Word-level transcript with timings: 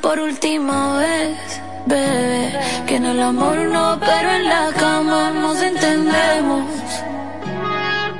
por 0.00 0.18
última 0.18 0.98
vez, 0.98 1.60
bebé. 1.86 2.58
Que 2.86 2.96
en 2.96 3.06
el 3.06 3.20
amor 3.20 3.56
no, 3.56 3.98
pero 4.00 4.30
en 4.30 4.48
la 4.48 4.72
cama 4.72 5.30
nos 5.30 5.60
entendemos. 5.62 6.64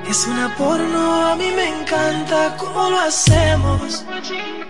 Es 0.09 0.27
una 0.27 0.55
porno, 0.57 1.27
a 1.29 1.37
mí 1.37 1.51
me 1.55 1.69
encanta 1.69 2.57
cómo 2.59 2.91
lo 2.91 2.99
hacemos. 2.99 4.05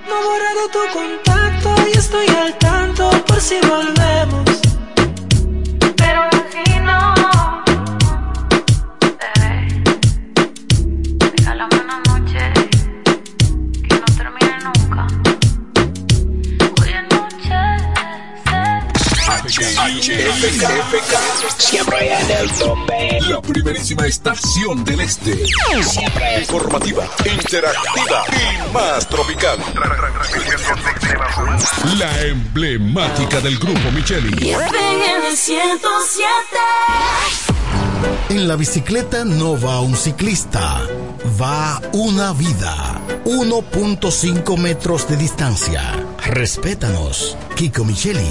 No 0.08 0.14
he 0.18 0.24
borrado 0.28 0.62
tu 0.72 0.98
contacto 0.98 1.74
y 1.88 1.98
estoy 1.98 2.26
al 2.28 2.54
tanto 2.58 3.10
por 3.26 3.40
si 3.40 3.58
volvemos. 3.60 4.59
Siempre 21.58 22.12
en 22.12 22.30
el 22.30 22.50
tope. 22.52 23.20
La 23.28 23.40
primerísima 23.40 24.06
estación 24.06 24.84
del 24.84 25.00
este. 25.00 25.46
Siempre 25.82 26.40
Informativa, 26.40 27.08
interactiva 27.24 28.24
y 28.32 28.72
más 28.72 29.08
tropical. 29.08 29.58
La 31.98 32.20
emblemática 32.22 33.40
del 33.40 33.58
grupo 33.58 33.90
Micheli. 33.92 34.50
el 34.50 35.36
107. 35.36 36.30
En 38.30 38.46
la 38.46 38.56
bicicleta 38.56 39.24
no 39.24 39.60
va 39.60 39.80
un 39.80 39.96
ciclista, 39.96 40.82
va 41.40 41.80
una 41.92 42.32
vida. 42.32 43.00
1.5 43.24 44.56
metros 44.58 45.08
de 45.08 45.16
distancia. 45.16 45.82
Respétanos. 46.24 47.36
Kiko 47.56 47.84
Micheli, 47.84 48.30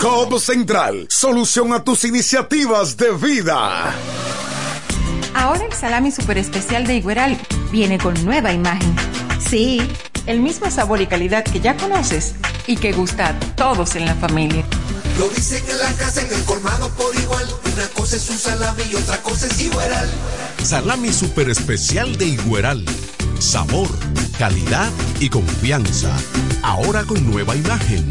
COP 0.00 0.38
Central, 0.38 1.06
solución 1.10 1.74
a 1.74 1.84
tus 1.84 2.04
iniciativas 2.04 2.96
de 2.96 3.10
vida. 3.10 3.94
Ahora 5.34 5.66
el 5.66 5.72
salami 5.74 6.10
super 6.10 6.38
especial 6.38 6.86
de 6.86 6.96
Igueral 6.96 7.38
viene 7.70 7.98
con 7.98 8.14
nueva 8.24 8.50
imagen. 8.52 8.96
Sí, 9.46 9.86
el 10.24 10.40
mismo 10.40 10.70
sabor 10.70 11.02
y 11.02 11.06
calidad 11.06 11.44
que 11.44 11.60
ya 11.60 11.76
conoces 11.76 12.34
y 12.66 12.76
que 12.76 12.92
gusta 12.92 13.28
a 13.28 13.38
todos 13.56 13.94
en 13.94 14.06
la 14.06 14.14
familia. 14.14 14.64
Lo 15.18 15.28
dicen 15.28 15.62
en 15.68 15.78
la 15.78 15.92
casa, 15.92 16.22
en 16.22 16.32
el 16.32 16.44
colmado 16.44 16.88
por 16.90 17.14
igual. 17.14 17.46
Una 17.70 17.86
cosa 17.88 18.16
es 18.16 18.30
un 18.30 18.38
salami 18.38 18.84
y 18.90 18.94
otra 18.94 19.18
cosa 19.18 19.48
es 19.48 19.60
Igueral. 19.60 20.08
Salami 20.64 21.12
super 21.12 21.50
especial 21.50 22.16
de 22.16 22.24
Igueral. 22.24 22.86
Sabor, 23.38 23.88
calidad 24.38 24.90
y 25.20 25.28
confianza. 25.28 26.16
Ahora 26.62 27.04
con 27.04 27.30
nueva 27.30 27.54
imagen. 27.54 28.10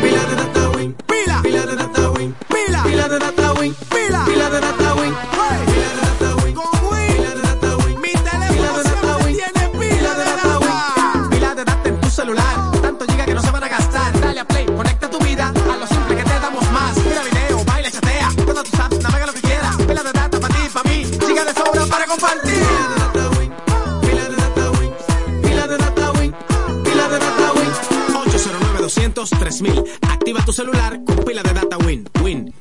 Pila 0.00 0.24
de 0.26 0.57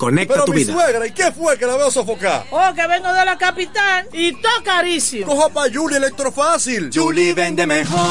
conecta 0.07 0.33
Pero 0.35 0.45
tu 0.45 0.53
mi 0.53 0.63
vida. 0.63 0.71
suegra, 0.73 1.05
¿y 1.05 1.11
qué 1.11 1.31
fue 1.33 1.57
que 1.57 1.65
la 1.65 1.75
veo 1.75 1.91
sofocar? 1.91 2.45
Oh, 2.51 2.73
que 2.73 2.87
vengo 2.87 3.11
de 3.11 3.25
la 3.25 3.37
capital 3.37 4.07
y 4.13 4.31
todo 4.41 4.63
carísimo. 4.63 5.25
Coja 5.27 5.49
pa' 5.49 5.65
Julie 5.73 5.97
Electrofácil. 5.97 6.89
Julie 6.93 7.33
vende 7.33 7.67
mejor. 7.67 8.07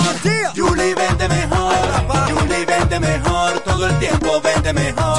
Julie 0.55 0.95
vende 0.95 1.27
mejor. 1.29 1.75
Julie 2.29 2.67
vende 2.67 3.01
mejor. 3.01 3.61
Todo 3.61 3.87
el 3.87 3.99
tiempo 3.99 4.41
vende 4.43 4.73
mejor. 4.75 5.19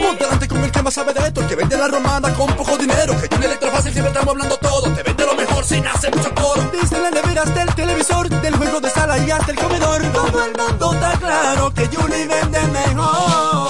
Ponte 0.00 0.24
delante 0.24 0.48
con 0.48 0.64
el 0.64 0.70
que 0.72 0.82
más 0.82 0.94
sabe 0.94 1.12
de 1.12 1.20
esto, 1.20 1.42
el 1.42 1.46
que 1.48 1.56
vende 1.56 1.76
la 1.76 1.88
romana 1.88 2.32
con 2.32 2.46
poco 2.56 2.78
dinero. 2.78 3.12
Que 3.20 3.28
Julie 3.34 3.48
Electrofácil 3.48 3.92
siempre 3.92 4.10
estamos 4.12 4.30
hablando 4.32 4.56
todo. 4.56 4.90
Te 4.94 5.02
vende 5.02 5.26
lo 5.26 5.34
mejor 5.34 5.64
sin 5.66 5.86
hacer 5.86 6.16
mucho 6.16 6.34
coro. 6.34 6.62
Desde 6.72 6.98
la 6.98 7.10
nevera 7.10 7.42
hasta 7.42 7.62
el 7.62 7.74
televisor, 7.74 8.30
del 8.30 8.56
juego 8.56 8.80
de 8.80 8.88
sala 8.88 9.18
y 9.18 9.30
hasta 9.30 9.52
el 9.52 9.58
comedor. 9.58 10.02
Todo 10.12 10.44
el 10.46 10.52
mundo 10.56 10.94
está 10.94 11.12
claro 11.18 11.74
que 11.74 11.86
Julie 11.94 12.26
vende 12.26 12.60
mejor. 12.68 13.69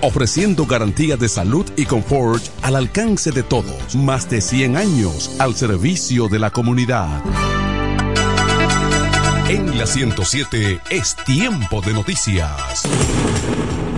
ofreciendo 0.00 0.66
garantía 0.66 1.16
de 1.16 1.28
salud 1.28 1.66
y 1.76 1.86
confort 1.86 2.42
al 2.62 2.76
alcance 2.76 3.30
de 3.32 3.42
todos. 3.42 3.94
Más 3.94 4.28
de 4.28 4.40
100 4.40 4.76
años 4.76 5.36
al 5.38 5.54
servicio 5.54 6.28
de 6.28 6.38
la 6.38 6.50
comunidad. 6.50 7.22
En 9.48 9.78
la 9.78 9.86
107 9.86 10.80
es 10.90 11.16
tiempo 11.24 11.80
de 11.80 11.92
noticias. 11.92 12.82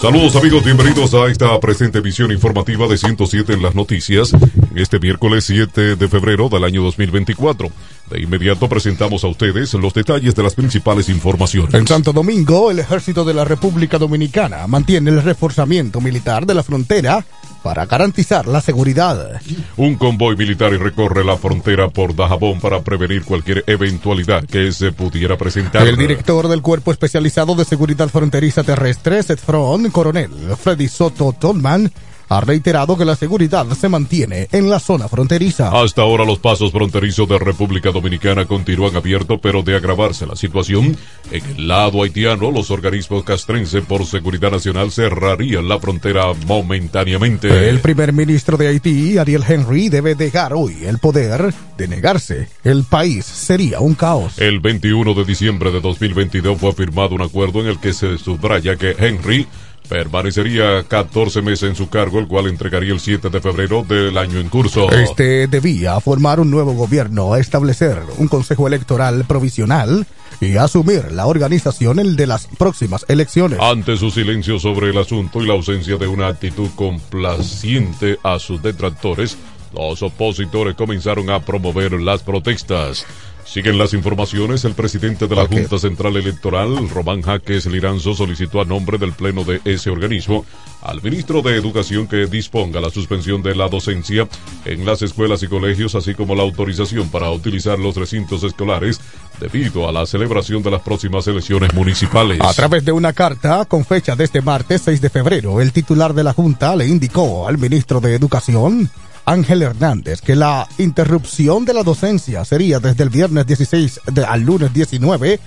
Saludos 0.00 0.34
amigos, 0.34 0.64
bienvenidos 0.64 1.12
a 1.12 1.26
esta 1.26 1.60
presente 1.60 1.98
emisión 1.98 2.32
informativa 2.32 2.88
de 2.88 2.96
107 2.96 3.52
en 3.52 3.60
las 3.60 3.74
noticias, 3.74 4.32
este 4.74 4.98
miércoles 4.98 5.44
7 5.44 5.96
de 5.96 6.08
febrero 6.08 6.48
del 6.48 6.64
año 6.64 6.82
2024. 6.82 7.68
De 8.10 8.22
inmediato 8.22 8.66
presentamos 8.66 9.24
a 9.24 9.26
ustedes 9.26 9.74
los 9.74 9.92
detalles 9.92 10.34
de 10.34 10.42
las 10.42 10.54
principales 10.54 11.10
informaciones. 11.10 11.74
En 11.74 11.86
Santo 11.86 12.14
Domingo, 12.14 12.70
el 12.70 12.78
ejército 12.78 13.26
de 13.26 13.34
la 13.34 13.44
República 13.44 13.98
Dominicana 13.98 14.66
mantiene 14.66 15.10
el 15.10 15.22
reforzamiento 15.22 16.00
militar 16.00 16.46
de 16.46 16.54
la 16.54 16.62
frontera 16.62 17.22
para 17.62 17.86
garantizar 17.86 18.46
la 18.46 18.60
seguridad. 18.60 19.40
Un 19.76 19.96
convoy 19.96 20.36
militar 20.36 20.72
recorre 20.72 21.24
la 21.24 21.36
frontera 21.36 21.88
por 21.88 22.14
Dajabón 22.14 22.60
para 22.60 22.80
prevenir 22.82 23.24
cualquier 23.24 23.64
eventualidad 23.66 24.44
que 24.44 24.72
se 24.72 24.92
pudiera 24.92 25.36
presentar. 25.36 25.86
El 25.86 25.96
director 25.96 26.48
del 26.48 26.62
Cuerpo 26.62 26.92
Especializado 26.92 27.54
de 27.54 27.64
Seguridad 27.64 28.08
Fronteriza 28.08 28.62
Terrestre, 28.62 29.22
SETFRON, 29.22 29.90
coronel 29.90 30.30
Freddy 30.60 30.88
Soto 30.88 31.34
Tolman, 31.38 31.90
ha 32.30 32.40
reiterado 32.40 32.96
que 32.96 33.04
la 33.04 33.16
seguridad 33.16 33.66
se 33.72 33.88
mantiene 33.88 34.48
en 34.52 34.70
la 34.70 34.78
zona 34.78 35.08
fronteriza. 35.08 35.70
Hasta 35.72 36.02
ahora 36.02 36.24
los 36.24 36.38
pasos 36.38 36.70
fronterizos 36.70 37.28
de 37.28 37.40
República 37.40 37.90
Dominicana 37.90 38.46
continúan 38.46 38.94
abiertos, 38.94 39.40
pero 39.42 39.62
de 39.62 39.74
agravarse 39.74 40.26
la 40.26 40.36
situación, 40.36 40.96
en 41.32 41.44
el 41.56 41.66
lado 41.66 42.04
haitiano 42.04 42.52
los 42.52 42.70
organismos 42.70 43.24
castrenses 43.24 43.84
por 43.84 44.06
seguridad 44.06 44.52
nacional 44.52 44.92
cerrarían 44.92 45.68
la 45.68 45.80
frontera 45.80 46.32
momentáneamente. 46.46 47.68
El 47.68 47.80
primer 47.80 48.12
ministro 48.12 48.56
de 48.56 48.68
Haití, 48.68 49.18
Ariel 49.18 49.44
Henry, 49.46 49.88
debe 49.88 50.14
dejar 50.14 50.52
hoy 50.52 50.84
el 50.84 50.98
poder 50.98 51.52
de 51.76 51.88
negarse. 51.88 52.48
El 52.62 52.84
país 52.84 53.24
sería 53.24 53.80
un 53.80 53.94
caos. 53.94 54.38
El 54.38 54.60
21 54.60 55.14
de 55.14 55.24
diciembre 55.24 55.72
de 55.72 55.80
2022 55.80 56.58
fue 56.58 56.72
firmado 56.74 57.16
un 57.16 57.22
acuerdo 57.22 57.60
en 57.60 57.66
el 57.66 57.80
que 57.80 57.92
se 57.92 58.18
subraya 58.18 58.76
que 58.76 58.94
Henry 58.96 59.48
permanecería 59.90 60.84
14 60.86 61.42
meses 61.42 61.68
en 61.68 61.74
su 61.74 61.88
cargo, 61.90 62.20
el 62.20 62.28
cual 62.28 62.46
entregaría 62.46 62.92
el 62.92 63.00
7 63.00 63.28
de 63.28 63.40
febrero 63.40 63.84
del 63.86 64.16
año 64.16 64.38
en 64.38 64.48
curso. 64.48 64.88
Este 64.88 65.48
debía 65.48 65.98
formar 65.98 66.38
un 66.38 66.48
nuevo 66.48 66.72
gobierno, 66.74 67.34
establecer 67.34 67.98
un 68.16 68.28
consejo 68.28 68.68
electoral 68.68 69.24
provisional 69.26 70.06
y 70.40 70.56
asumir 70.56 71.10
la 71.10 71.26
organización 71.26 71.98
el 71.98 72.14
de 72.14 72.28
las 72.28 72.46
próximas 72.46 73.04
elecciones. 73.08 73.58
Ante 73.60 73.96
su 73.96 74.12
silencio 74.12 74.60
sobre 74.60 74.90
el 74.90 74.96
asunto 74.96 75.42
y 75.42 75.46
la 75.48 75.54
ausencia 75.54 75.96
de 75.96 76.06
una 76.06 76.28
actitud 76.28 76.68
complaciente 76.76 78.16
a 78.22 78.38
sus 78.38 78.62
detractores, 78.62 79.36
los 79.74 80.02
opositores 80.02 80.76
comenzaron 80.76 81.30
a 81.30 81.40
promover 81.40 81.94
las 81.94 82.22
protestas. 82.22 83.04
Siguen 83.50 83.78
las 83.78 83.94
informaciones. 83.94 84.64
El 84.64 84.74
presidente 84.74 85.26
de 85.26 85.34
la 85.34 85.44
Junta 85.44 85.76
Central 85.76 86.16
Electoral, 86.16 86.88
Román 86.88 87.20
Jaques 87.20 87.66
Liranzo, 87.66 88.14
solicitó 88.14 88.60
a 88.60 88.64
nombre 88.64 88.96
del 88.96 89.12
Pleno 89.12 89.42
de 89.42 89.60
ese 89.64 89.90
organismo 89.90 90.44
al 90.82 91.02
ministro 91.02 91.42
de 91.42 91.56
Educación 91.56 92.06
que 92.06 92.26
disponga 92.26 92.80
la 92.80 92.90
suspensión 92.90 93.42
de 93.42 93.56
la 93.56 93.68
docencia 93.68 94.28
en 94.64 94.86
las 94.86 95.02
escuelas 95.02 95.42
y 95.42 95.48
colegios, 95.48 95.96
así 95.96 96.14
como 96.14 96.36
la 96.36 96.44
autorización 96.44 97.08
para 97.08 97.28
utilizar 97.32 97.76
los 97.76 97.96
recintos 97.96 98.44
escolares 98.44 99.00
debido 99.40 99.88
a 99.88 99.92
la 99.92 100.06
celebración 100.06 100.62
de 100.62 100.70
las 100.70 100.82
próximas 100.82 101.26
elecciones 101.26 101.74
municipales. 101.74 102.40
A 102.40 102.54
través 102.54 102.84
de 102.84 102.92
una 102.92 103.12
carta 103.12 103.64
con 103.64 103.84
fecha 103.84 104.14
de 104.14 104.24
este 104.24 104.42
martes 104.42 104.82
6 104.82 105.00
de 105.00 105.10
febrero, 105.10 105.60
el 105.60 105.72
titular 105.72 106.14
de 106.14 106.22
la 106.22 106.34
Junta 106.34 106.76
le 106.76 106.86
indicó 106.86 107.48
al 107.48 107.58
ministro 107.58 108.00
de 108.00 108.14
Educación 108.14 108.88
Ángel 109.30 109.62
Hernández 109.62 110.20
que 110.20 110.34
la 110.34 110.66
interrupción 110.78 111.64
de 111.64 111.72
la 111.74 111.82
docencia 111.84 112.44
sería 112.44 112.80
desde 112.80 113.04
el 113.04 113.10
viernes 113.10 113.46
16 113.46 114.00
de- 114.12 114.24
al 114.24 114.40
lunes 114.42 114.72
19. 114.72 115.38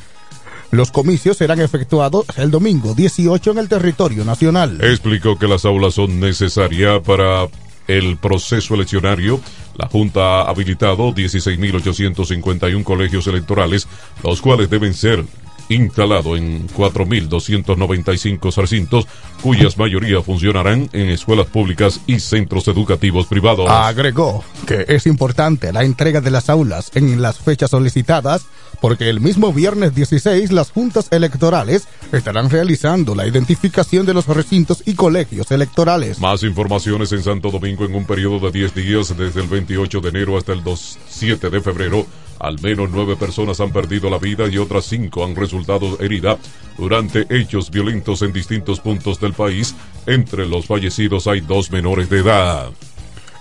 Los 0.71 0.89
comicios 0.91 1.37
serán 1.37 1.59
efectuados 1.59 2.25
el 2.37 2.49
domingo 2.49 2.93
18 2.95 3.51
en 3.51 3.57
el 3.57 3.67
territorio 3.67 4.23
nacional. 4.25 4.79
Explicó 4.81 5.37
que 5.37 5.47
las 5.47 5.65
aulas 5.65 5.95
son 5.95 6.19
necesarias 6.19 7.01
para 7.05 7.47
el 7.87 8.17
proceso 8.17 8.73
eleccionario. 8.75 9.39
La 9.77 9.87
Junta 9.89 10.41
ha 10.43 10.49
habilitado 10.49 11.13
16.851 11.13 12.83
colegios 12.83 13.27
electorales, 13.27 13.87
los 14.23 14.41
cuales 14.41 14.69
deben 14.69 14.93
ser 14.93 15.25
instalados 15.69 16.37
en 16.37 16.67
4.295 16.69 18.55
recintos, 18.55 19.07
cuyas 19.41 19.77
mayoría 19.77 20.21
funcionarán 20.21 20.89
en 20.93 21.09
escuelas 21.09 21.47
públicas 21.47 21.99
y 22.07 22.19
centros 22.19 22.67
educativos 22.67 23.27
privados. 23.27 23.69
Agregó 23.69 24.43
que 24.67 24.85
es 24.87 25.05
importante 25.07 25.73
la 25.73 25.83
entrega 25.83 26.21
de 26.21 26.31
las 26.31 26.49
aulas 26.49 26.91
en 26.95 27.21
las 27.21 27.39
fechas 27.39 27.71
solicitadas 27.71 28.45
porque 28.83 29.09
el 29.09 29.21
mismo 29.21 29.53
viernes 29.53 29.95
16 29.95 30.51
las 30.51 30.71
juntas 30.71 31.07
electorales 31.11 31.87
estarán 32.11 32.49
realizando 32.49 33.15
la 33.15 33.25
identificación 33.25 34.05
de 34.05 34.13
los 34.13 34.27
recintos 34.27 34.83
y 34.85 34.93
colegios 34.93 35.51
electorales. 35.51 36.19
Más 36.19 36.43
informaciones 36.43 37.11
en 37.13 37.23
Santo 37.23 37.49
Domingo 37.49 37.85
en 37.85 37.95
un 37.95 38.05
periodo 38.05 38.39
de 38.39 38.51
10 38.51 38.75
días, 38.75 39.17
desde 39.17 39.41
el 39.41 39.47
28 39.47 40.01
de 40.01 40.09
enero 40.09 40.37
hasta 40.37 40.51
el 40.51 40.63
2 40.63 40.99
7 41.07 41.49
de 41.49 41.61
febrero. 41.61 42.05
Al 42.39 42.59
menos 42.61 42.89
nueve 42.91 43.15
personas 43.15 43.59
han 43.59 43.71
perdido 43.71 44.09
la 44.09 44.17
vida 44.17 44.47
y 44.47 44.57
otras 44.57 44.85
cinco 44.85 45.23
han 45.23 45.35
resultado 45.35 45.99
heridas 45.99 46.37
durante 46.77 47.25
hechos 47.29 47.69
violentos 47.71 48.21
en 48.21 48.33
distintos 48.33 48.79
puntos 48.79 49.19
del 49.19 49.33
país. 49.33 49.75
Entre 50.05 50.45
los 50.45 50.65
fallecidos 50.65 51.27
hay 51.27 51.41
dos 51.41 51.71
menores 51.71 52.09
de 52.09 52.19
edad. 52.19 52.69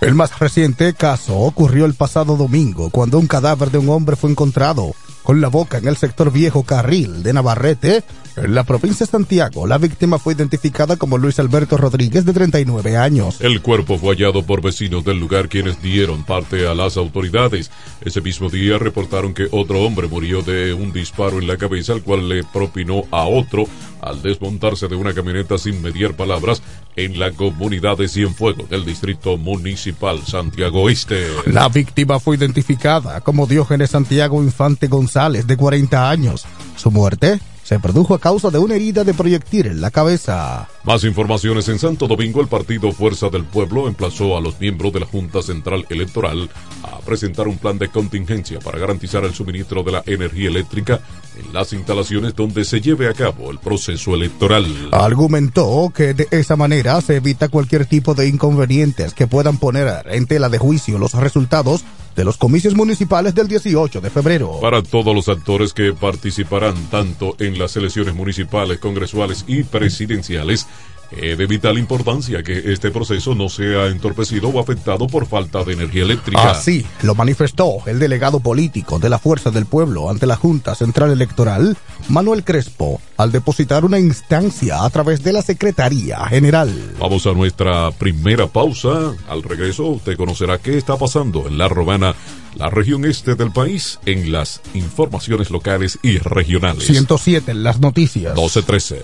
El 0.01 0.15
más 0.15 0.37
reciente 0.37 0.93
caso 0.93 1.37
ocurrió 1.37 1.85
el 1.85 1.93
pasado 1.93 2.35
domingo 2.35 2.89
cuando 2.89 3.19
un 3.19 3.27
cadáver 3.27 3.71
de 3.71 3.77
un 3.77 3.89
hombre 3.89 4.15
fue 4.15 4.31
encontrado 4.31 4.93
con 5.23 5.39
la 5.39 5.47
boca 5.47 5.77
en 5.77 5.87
el 5.87 5.95
sector 5.95 6.31
viejo 6.31 6.63
carril 6.63 7.23
de 7.23 7.31
Navarrete, 7.31 8.03
en 8.37 8.55
la 8.55 8.63
provincia 8.63 9.05
de 9.05 9.11
Santiago. 9.11 9.67
La 9.67 9.77
víctima 9.77 10.19
fue 10.19 10.33
identificada 10.33 10.97
como 10.97 11.17
Luis 11.17 11.39
Alberto 11.39 11.77
Rodríguez, 11.77 12.25
de 12.25 12.33
39 12.33 12.97
años. 12.97 13.41
El 13.41 13.61
cuerpo 13.61 13.97
fue 13.97 14.15
hallado 14.15 14.43
por 14.43 14.61
vecinos 14.61 15.03
del 15.03 15.19
lugar 15.19 15.49
quienes 15.49 15.81
dieron 15.81 16.23
parte 16.23 16.67
a 16.67 16.73
las 16.73 16.97
autoridades. 16.97 17.71
Ese 18.01 18.21
mismo 18.21 18.49
día 18.49 18.77
reportaron 18.77 19.33
que 19.33 19.47
otro 19.51 19.81
hombre 19.81 20.07
murió 20.07 20.41
de 20.41 20.73
un 20.73 20.91
disparo 20.91 21.39
en 21.39 21.47
la 21.47 21.57
cabeza, 21.57 21.93
al 21.93 22.03
cual 22.03 22.29
le 22.29 22.43
propinó 22.43 23.03
a 23.11 23.25
otro 23.25 23.65
al 24.01 24.21
desmontarse 24.21 24.87
de 24.87 24.95
una 24.95 25.13
camioneta 25.13 25.57
sin 25.57 25.81
mediar 25.81 26.15
palabras 26.15 26.61
en 26.95 27.19
la 27.19 27.31
comunidad 27.31 27.97
de 27.97 28.07
Cienfuegos 28.07 28.69
del 28.69 28.85
distrito 28.85 29.37
municipal 29.37 30.19
Santiago 30.25 30.89
Este. 30.89 31.27
La 31.45 31.69
víctima 31.69 32.19
fue 32.19 32.35
identificada 32.35 33.21
como 33.21 33.47
Diógenes 33.47 33.91
Santiago 33.91 34.43
Infante 34.43 34.87
González, 34.87 35.47
de 35.47 35.57
40 35.57 36.09
años. 36.09 36.45
Su 36.75 36.91
muerte 36.91 37.39
se 37.63 37.79
produjo 37.79 38.13
a 38.13 38.19
causa 38.19 38.49
de 38.49 38.59
una 38.59 38.75
herida 38.75 39.03
de 39.03 39.13
proyectil 39.13 39.67
en 39.67 39.81
la 39.81 39.91
cabeza. 39.91 40.67
Más 40.83 41.03
informaciones 41.03 41.67
en 41.69 41.79
Santo 41.79 42.07
Domingo, 42.07 42.41
el 42.41 42.47
partido 42.47 42.91
Fuerza 42.91 43.29
del 43.29 43.45
Pueblo 43.45 43.87
emplazó 43.87 44.37
a 44.37 44.41
los 44.41 44.59
miembros 44.59 44.91
de 44.93 44.99
la 44.99 45.05
Junta 45.05 45.41
Central 45.41 45.85
Electoral 45.89 46.49
a 46.83 46.99
presentar 46.99 47.47
un 47.47 47.57
plan 47.57 47.77
de 47.77 47.87
contingencia 47.87 48.59
para 48.59 48.79
garantizar 48.79 49.23
el 49.23 49.33
suministro 49.33 49.83
de 49.83 49.93
la 49.93 50.03
energía 50.05 50.49
eléctrica 50.49 50.99
en 51.37 51.53
las 51.53 51.73
instalaciones 51.73 52.35
donde 52.35 52.65
se 52.65 52.81
lleve 52.81 53.07
a 53.07 53.13
cabo 53.13 53.49
el 53.49 53.59
proceso 53.59 54.13
electoral. 54.13 54.65
Argumentó 54.91 55.91
que 55.95 56.13
de 56.13 56.27
esa 56.31 56.55
manera 56.55 56.99
se 57.01 57.15
evita 57.15 57.47
cualquier 57.47 57.85
tipo 57.85 58.13
de 58.13 58.27
inconvenientes 58.27 59.13
que 59.13 59.27
puedan 59.27 59.57
poner 59.57 60.05
en 60.09 60.27
tela 60.27 60.49
de 60.49 60.57
juicio 60.57 60.97
los 60.97 61.13
resultados 61.13 61.83
de 62.15 62.23
los 62.23 62.37
comicios 62.37 62.75
municipales 62.75 63.33
del 63.35 63.47
18 63.47 64.01
de 64.01 64.09
febrero. 64.09 64.59
Para 64.61 64.83
todos 64.83 65.15
los 65.15 65.29
actores 65.29 65.73
que 65.73 65.93
participarán 65.93 66.75
tanto 66.89 67.35
en 67.39 67.57
las 67.57 67.75
elecciones 67.75 68.13
municipales, 68.13 68.79
congresuales 68.79 69.45
y 69.47 69.63
presidenciales, 69.63 70.67
es 71.11 71.37
de 71.37 71.45
vital 71.45 71.77
importancia 71.77 72.43
que 72.43 72.71
este 72.71 72.91
proceso 72.91 73.35
no 73.35 73.49
sea 73.49 73.87
entorpecido 73.87 74.49
o 74.49 74.59
afectado 74.59 75.07
por 75.07 75.27
falta 75.27 75.63
de 75.63 75.73
energía 75.73 76.03
eléctrica. 76.03 76.51
Así 76.51 76.85
lo 77.01 77.15
manifestó 77.15 77.79
el 77.85 77.99
delegado 77.99 78.39
político 78.39 78.99
de 78.99 79.09
la 79.09 79.19
Fuerza 79.19 79.51
del 79.51 79.65
Pueblo 79.65 80.09
ante 80.09 80.25
la 80.25 80.35
Junta 80.35 80.75
Central 80.75 81.11
Electoral, 81.11 81.77
Manuel 82.09 82.43
Crespo, 82.43 82.99
al 83.17 83.31
depositar 83.31 83.85
una 83.85 83.99
instancia 83.99 84.83
a 84.83 84.89
través 84.89 85.23
de 85.23 85.33
la 85.33 85.41
Secretaría 85.41 86.25
General. 86.27 86.71
Vamos 86.99 87.27
a 87.27 87.33
nuestra 87.33 87.91
primera 87.91 88.47
pausa. 88.47 89.13
Al 89.27 89.43
regreso, 89.43 89.85
usted 89.85 90.17
conocerá 90.17 90.57
qué 90.57 90.77
está 90.77 90.97
pasando 90.97 91.47
en 91.47 91.57
la 91.57 91.67
Romana, 91.67 92.15
la 92.55 92.69
región 92.69 93.05
este 93.05 93.35
del 93.35 93.51
país, 93.51 93.99
en 94.05 94.31
las 94.31 94.61
informaciones 94.73 95.49
locales 95.49 95.99
y 96.01 96.17
regionales. 96.17 96.85
107 96.85 97.51
en 97.51 97.63
las 97.63 97.79
noticias. 97.79 98.35
12-13. 98.35 99.03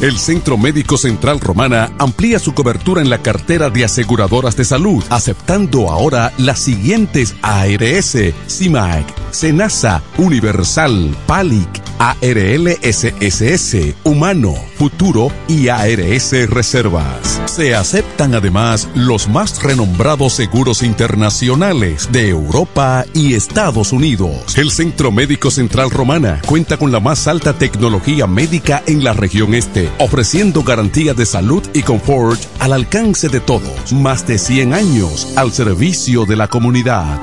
El 0.00 0.16
Centro 0.16 0.56
Médico 0.56 0.96
Central 0.96 1.40
Romana 1.40 1.90
amplía 1.98 2.38
su 2.38 2.54
cobertura 2.54 3.02
en 3.02 3.10
la 3.10 3.18
cartera 3.18 3.68
de 3.68 3.84
aseguradoras 3.84 4.56
de 4.56 4.64
salud, 4.64 5.02
aceptando 5.10 5.90
ahora 5.90 6.32
las 6.38 6.60
siguientes 6.60 7.34
ARS, 7.42 8.16
CIMAC, 8.46 9.04
SENASA, 9.32 10.00
Universal, 10.16 11.16
PALIC, 11.26 11.68
ARLSSS, 11.98 13.96
Humano, 14.04 14.54
Futuro 14.76 15.32
y 15.48 15.66
ARS 15.66 16.48
Reservas. 16.48 17.42
Se 17.46 17.74
aceptan 17.74 18.36
además 18.36 18.88
los 18.94 19.28
más 19.28 19.60
renombrados 19.64 20.34
seguros 20.34 20.84
internacionales 20.84 21.87
de 22.10 22.28
Europa 22.28 23.06
y 23.14 23.34
Estados 23.34 23.92
Unidos. 23.92 24.58
El 24.58 24.70
Centro 24.70 25.10
Médico 25.10 25.50
Central 25.50 25.90
Romana 25.90 26.42
cuenta 26.44 26.76
con 26.76 26.92
la 26.92 27.00
más 27.00 27.26
alta 27.26 27.54
tecnología 27.54 28.26
médica 28.26 28.82
en 28.86 29.02
la 29.02 29.14
región 29.14 29.54
este, 29.54 29.90
ofreciendo 29.98 30.62
garantía 30.62 31.14
de 31.14 31.24
salud 31.24 31.62
y 31.72 31.82
confort 31.82 32.40
al 32.58 32.74
alcance 32.74 33.28
de 33.28 33.40
todos. 33.40 33.92
Más 33.92 34.26
de 34.26 34.38
100 34.38 34.74
años 34.74 35.32
al 35.36 35.52
servicio 35.52 36.26
de 36.26 36.36
la 36.36 36.48
comunidad. 36.48 37.18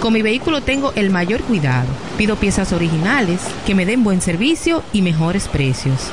Con 0.00 0.12
mi 0.12 0.22
vehículo 0.22 0.60
tengo 0.60 0.92
el 0.94 1.10
mayor 1.10 1.42
cuidado. 1.42 1.88
Pido 2.16 2.36
piezas 2.36 2.72
originales, 2.72 3.40
que 3.66 3.74
me 3.74 3.84
den 3.84 4.04
buen 4.04 4.20
servicio 4.20 4.84
y 4.92 5.02
mejores 5.02 5.48
precios. 5.48 6.12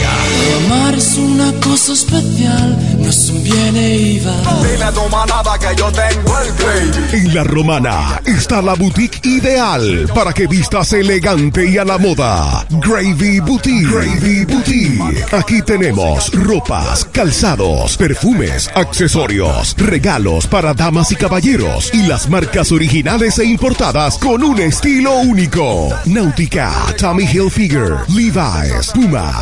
Amar 0.65 0.95
es 0.95 1.17
una 1.17 1.51
cosa 1.61 1.93
especial, 1.93 2.77
no 2.99 3.09
es 3.09 3.29
un 3.29 3.43
bien 3.43 3.75
e 3.75 3.97
iba. 3.97 4.33
Dile 4.61 4.83
a 4.83 4.91
tu 4.91 5.01
manada 5.09 5.57
que 5.59 5.75
yo 5.77 5.91
tengo 5.91 6.39
el 6.39 6.53
gravy. 6.53 7.17
En 7.17 7.35
La 7.35 7.43
Romana 7.43 8.21
está 8.25 8.61
la 8.61 8.75
boutique 8.75 9.19
ideal 9.23 10.09
para 10.13 10.33
que 10.33 10.47
vistas 10.47 10.93
elegante 10.93 11.69
y 11.69 11.77
a 11.77 11.85
la 11.85 11.97
moda. 11.97 12.65
Gravy 12.69 13.39
Boutique. 13.39 13.87
Gravy 13.87 14.45
Boutique. 14.45 15.25
Aquí 15.31 15.61
tenemos 15.61 16.31
ropas, 16.33 17.05
calzados, 17.05 17.97
perfumes, 17.97 18.69
accesorios, 18.75 19.75
regalos 19.77 20.47
para 20.47 20.73
damas 20.73 21.11
y 21.11 21.15
caballeros 21.15 21.91
y 21.93 22.03
las 22.07 22.29
marcas 22.29 22.71
originales 22.71 23.39
e 23.39 23.45
importadas 23.45 24.17
con 24.17 24.43
un 24.43 24.59
estilo 24.59 25.17
único. 25.19 25.89
Náutica, 26.05 26.71
Tommy 26.97 27.23
Hilfiger, 27.23 27.97
Levi's, 28.09 28.91
Puma, 28.93 29.41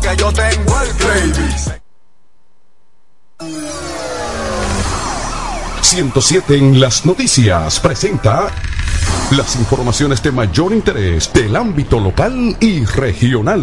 Que 0.00 0.16
yo 0.16 0.32
tengo 0.32 0.80
el 0.80 0.92
gravy. 0.94 1.54
107 5.82 6.56
en 6.56 6.80
las 6.80 7.04
noticias 7.04 7.80
presenta 7.80 8.50
las 9.32 9.56
informaciones 9.56 10.22
de 10.22 10.32
mayor 10.32 10.72
interés 10.72 11.32
del 11.32 11.54
ámbito 11.54 12.00
local 12.00 12.56
y 12.60 12.84
regional. 12.84 13.62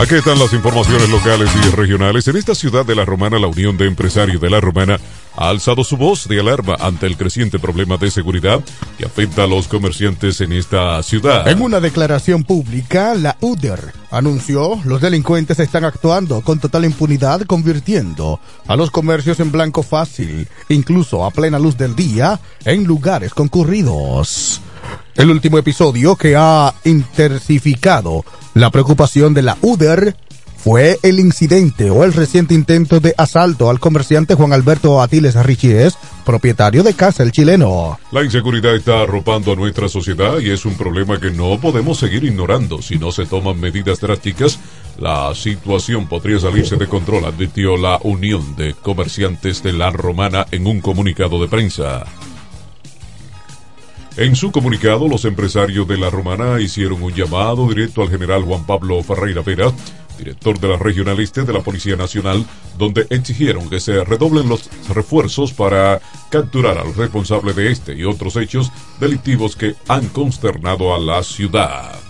Aquí 0.00 0.14
están 0.14 0.38
las 0.38 0.54
informaciones 0.54 1.10
locales 1.10 1.50
y 1.54 1.76
regionales. 1.76 2.26
En 2.26 2.36
esta 2.36 2.54
ciudad 2.54 2.86
de 2.86 2.94
La 2.94 3.04
Romana, 3.04 3.38
la 3.38 3.48
Unión 3.48 3.76
de 3.76 3.86
Empresarios 3.86 4.40
de 4.40 4.48
La 4.48 4.58
Romana 4.58 4.98
ha 5.36 5.50
alzado 5.50 5.84
su 5.84 5.98
voz 5.98 6.26
de 6.26 6.40
alarma 6.40 6.74
ante 6.80 7.06
el 7.06 7.18
creciente 7.18 7.58
problema 7.58 7.98
de 7.98 8.10
seguridad 8.10 8.64
que 8.96 9.04
afecta 9.04 9.44
a 9.44 9.46
los 9.46 9.68
comerciantes 9.68 10.40
en 10.40 10.52
esta 10.52 11.02
ciudad. 11.02 11.46
En 11.46 11.60
una 11.60 11.80
declaración 11.80 12.44
pública, 12.44 13.14
la 13.14 13.36
UDER 13.40 13.92
anunció 14.10 14.80
los 14.84 15.02
delincuentes 15.02 15.60
están 15.60 15.84
actuando 15.84 16.40
con 16.40 16.60
total 16.60 16.86
impunidad, 16.86 17.42
convirtiendo 17.42 18.40
a 18.66 18.76
los 18.76 18.90
comercios 18.90 19.38
en 19.38 19.52
blanco 19.52 19.82
fácil, 19.82 20.48
incluso 20.70 21.26
a 21.26 21.30
plena 21.30 21.58
luz 21.58 21.76
del 21.76 21.94
día, 21.94 22.40
en 22.64 22.84
lugares 22.84 23.34
concurridos. 23.34 24.62
El 25.14 25.30
último 25.30 25.58
episodio 25.58 26.16
que 26.16 26.36
ha 26.36 26.74
intensificado 26.84 28.24
la 28.54 28.70
preocupación 28.70 29.34
de 29.34 29.42
la 29.42 29.56
UDER 29.60 30.16
fue 30.62 30.98
el 31.02 31.18
incidente 31.20 31.90
o 31.90 32.04
el 32.04 32.12
reciente 32.12 32.52
intento 32.52 33.00
de 33.00 33.14
asalto 33.16 33.70
al 33.70 33.80
comerciante 33.80 34.34
Juan 34.34 34.52
Alberto 34.52 35.00
Atiles 35.00 35.34
Richies, 35.34 35.96
propietario 36.26 36.82
de 36.82 36.92
Casa 36.92 37.22
El 37.22 37.32
Chileno. 37.32 37.98
La 38.12 38.22
inseguridad 38.22 38.74
está 38.74 39.00
arropando 39.00 39.52
a 39.52 39.56
nuestra 39.56 39.88
sociedad 39.88 40.38
y 40.38 40.50
es 40.50 40.66
un 40.66 40.74
problema 40.74 41.18
que 41.18 41.30
no 41.30 41.58
podemos 41.58 41.98
seguir 41.98 42.24
ignorando. 42.24 42.82
Si 42.82 42.98
no 42.98 43.10
se 43.10 43.24
toman 43.24 43.58
medidas 43.58 44.00
drásticas, 44.00 44.58
la 44.98 45.34
situación 45.34 46.06
podría 46.06 46.38
salirse 46.38 46.76
de 46.76 46.88
control, 46.88 47.24
advirtió 47.24 47.78
la 47.78 47.98
Unión 48.02 48.54
de 48.56 48.74
Comerciantes 48.74 49.62
de 49.62 49.72
la 49.72 49.90
Romana 49.90 50.46
en 50.50 50.66
un 50.66 50.82
comunicado 50.82 51.40
de 51.40 51.48
prensa. 51.48 52.04
En 54.16 54.34
su 54.34 54.50
comunicado, 54.50 55.08
los 55.08 55.24
empresarios 55.24 55.86
de 55.86 55.96
la 55.96 56.10
Romana 56.10 56.60
hicieron 56.60 57.02
un 57.02 57.14
llamado 57.14 57.68
directo 57.68 58.02
al 58.02 58.10
general 58.10 58.42
Juan 58.42 58.66
Pablo 58.66 59.02
Ferreira 59.02 59.40
Vera, 59.42 59.72
director 60.18 60.58
de 60.58 60.68
la 60.68 60.76
Regional 60.76 61.18
Este 61.20 61.44
de 61.44 61.52
la 61.52 61.60
Policía 61.60 61.96
Nacional, 61.96 62.44
donde 62.76 63.06
exigieron 63.08 63.70
que 63.70 63.80
se 63.80 64.04
redoblen 64.04 64.48
los 64.48 64.68
refuerzos 64.88 65.52
para 65.52 66.00
capturar 66.28 66.76
al 66.78 66.94
responsable 66.94 67.52
de 67.52 67.70
este 67.70 67.94
y 67.94 68.04
otros 68.04 68.36
hechos 68.36 68.72
delictivos 68.98 69.54
que 69.56 69.76
han 69.88 70.08
consternado 70.08 70.94
a 70.94 70.98
la 70.98 71.22
ciudad. 71.22 72.09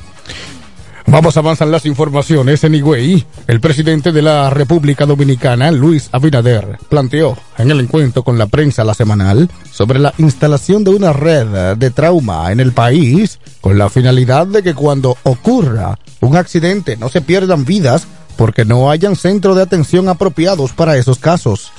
Vamos 1.07 1.37
a 1.37 1.41
avanzar 1.41 1.69
las 1.69 1.87
informaciones. 1.87 2.63
En 2.65 2.75
Higüey, 2.75 3.25
el 3.47 3.61
presidente 3.61 4.13
de 4.13 4.23
la 4.23 4.51
República 4.51 5.07
Dominicana, 5.07 5.71
Luis 5.71 6.09
Abinader, 6.13 6.79
planteó 6.89 7.37
en 7.59 7.71
el 7.71 7.81
encuentro 7.81 8.23
con 8.23 8.39
la 8.39 8.47
prensa 8.47 8.85
la 8.85 8.95
semanal 8.95 9.51
sobre 9.71 9.99
la 9.99 10.15
instalación 10.19 10.85
de 10.85 10.91
una 10.91 11.13
red 11.13 11.77
de 11.77 11.91
trauma 11.91 12.53
en 12.53 12.61
el 12.61 12.73
país 12.73 13.39
con 13.61 13.79
la 13.79 13.89
finalidad 13.91 14.47
de 14.47 14.63
que 14.63 14.75
cuando 14.75 15.17
ocurra 15.25 15.99
un 16.21 16.37
accidente 16.37 16.97
no 16.97 17.09
se 17.09 17.21
pierdan 17.21 17.65
vidas 17.65 18.07
porque 18.37 18.65
no 18.65 18.91
hayan 18.91 19.17
centros 19.17 19.57
de 19.57 19.63
atención 19.63 20.09
apropiados 20.09 20.73
para 20.73 20.97
esos 20.97 21.19
casos. 21.19 21.73